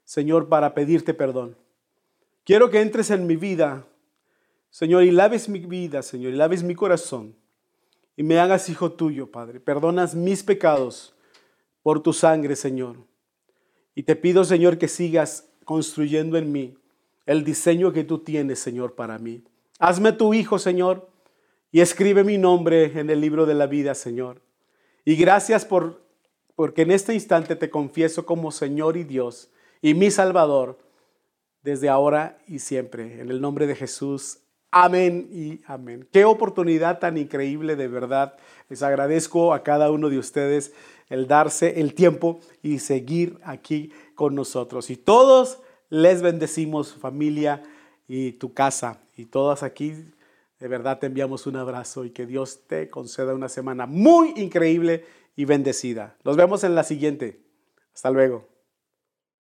Señor, 0.10 0.50
para 0.50 0.74
pedirte 0.74 1.14
perdón. 1.14 1.56
Quiero 2.44 2.72
que 2.72 2.82
entres 2.82 3.12
en 3.12 3.28
mi 3.28 3.36
vida, 3.36 3.86
Señor, 4.72 5.04
y 5.04 5.12
laves 5.12 5.48
mi 5.48 5.60
vida, 5.60 6.02
Señor, 6.02 6.34
y 6.34 6.36
laves 6.36 6.64
mi 6.64 6.74
corazón, 6.74 7.36
y 8.18 8.24
me 8.24 8.40
hagas 8.40 8.70
hijo 8.70 8.92
tuyo, 8.92 9.30
Padre. 9.30 9.60
Perdonas 9.60 10.16
mis 10.16 10.42
pecados 10.42 11.14
por 11.84 12.02
tu 12.02 12.12
sangre, 12.12 12.56
Señor. 12.56 12.96
Y 13.94 14.02
te 14.02 14.16
pido, 14.16 14.44
Señor, 14.46 14.80
que 14.80 14.88
sigas 14.88 15.48
construyendo 15.64 16.40
en 16.40 16.52
mí 16.52 16.76
el 17.28 17.44
diseño 17.44 17.94
que 17.94 18.04
tú 18.04 18.18
tienes, 18.18 18.58
Señor, 18.58 18.96
para 18.96 19.20
mí. 19.20 19.44
Hazme 19.78 20.12
tu 20.12 20.34
hijo, 20.34 20.58
Señor, 20.58 21.08
y 21.72 21.82
escribe 21.82 22.24
mi 22.24 22.40
nombre 22.40 23.00
en 23.00 23.12
el 23.12 23.22
libro 23.22 23.46
de 23.46 23.54
la 23.54 23.68
vida, 23.68 23.94
Señor. 23.94 24.42
Y 25.06 25.16
gracias 25.18 25.66
por 25.66 26.02
porque 26.56 26.82
en 26.82 26.90
este 26.90 27.14
instante 27.14 27.56
te 27.56 27.70
confieso 27.70 28.26
como 28.26 28.52
Señor 28.52 28.98
y 28.98 29.04
Dios 29.04 29.52
y 29.82 29.94
mi 29.94 30.12
Salvador 30.12 30.78
desde 31.62 31.90
ahora 31.90 32.38
y 32.48 32.60
siempre. 32.60 33.22
En 33.22 33.30
el 33.30 33.42
nombre 33.42 33.68
de 33.68 33.76
Jesús. 33.76 34.40
Amén 34.72 35.30
y 35.32 35.62
amén. 35.66 36.08
Qué 36.12 36.26
oportunidad 36.26 37.00
tan 37.00 37.18
increíble 37.18 37.76
de 37.76 37.88
verdad. 37.88 38.38
Les 38.70 38.84
agradezco 38.84 39.54
a 39.54 39.64
cada 39.64 39.92
uno 39.92 40.10
de 40.10 40.20
ustedes 40.20 40.74
el 41.10 41.28
darse 41.28 41.80
el 41.82 41.96
tiempo 41.96 42.40
y 42.62 42.80
seguir 42.80 43.40
aquí 43.44 43.92
con 44.14 44.36
nosotros. 44.36 44.92
Y 44.92 44.96
todos 44.96 45.60
les 45.90 46.22
bendecimos, 46.22 46.94
familia 46.94 47.64
y 48.08 48.34
tu 48.34 48.54
casa. 48.54 49.02
Y 49.18 49.26
todas 49.26 49.64
aquí, 49.64 49.94
de 50.60 50.68
verdad 50.68 51.00
te 51.00 51.08
enviamos 51.08 51.48
un 51.48 51.56
abrazo 51.56 52.06
y 52.06 52.12
que 52.12 52.28
Dios 52.28 52.62
te 52.68 52.90
conceda 52.90 53.34
una 53.34 53.50
semana 53.50 53.88
muy 53.88 54.34
increíble 54.36 55.04
y 55.36 55.46
bendecida. 55.46 56.16
Nos 56.24 56.38
vemos 56.38 56.64
en 56.64 56.76
la 56.76 56.84
siguiente. 56.84 57.42
Hasta 57.94 58.12
luego. 58.12 58.49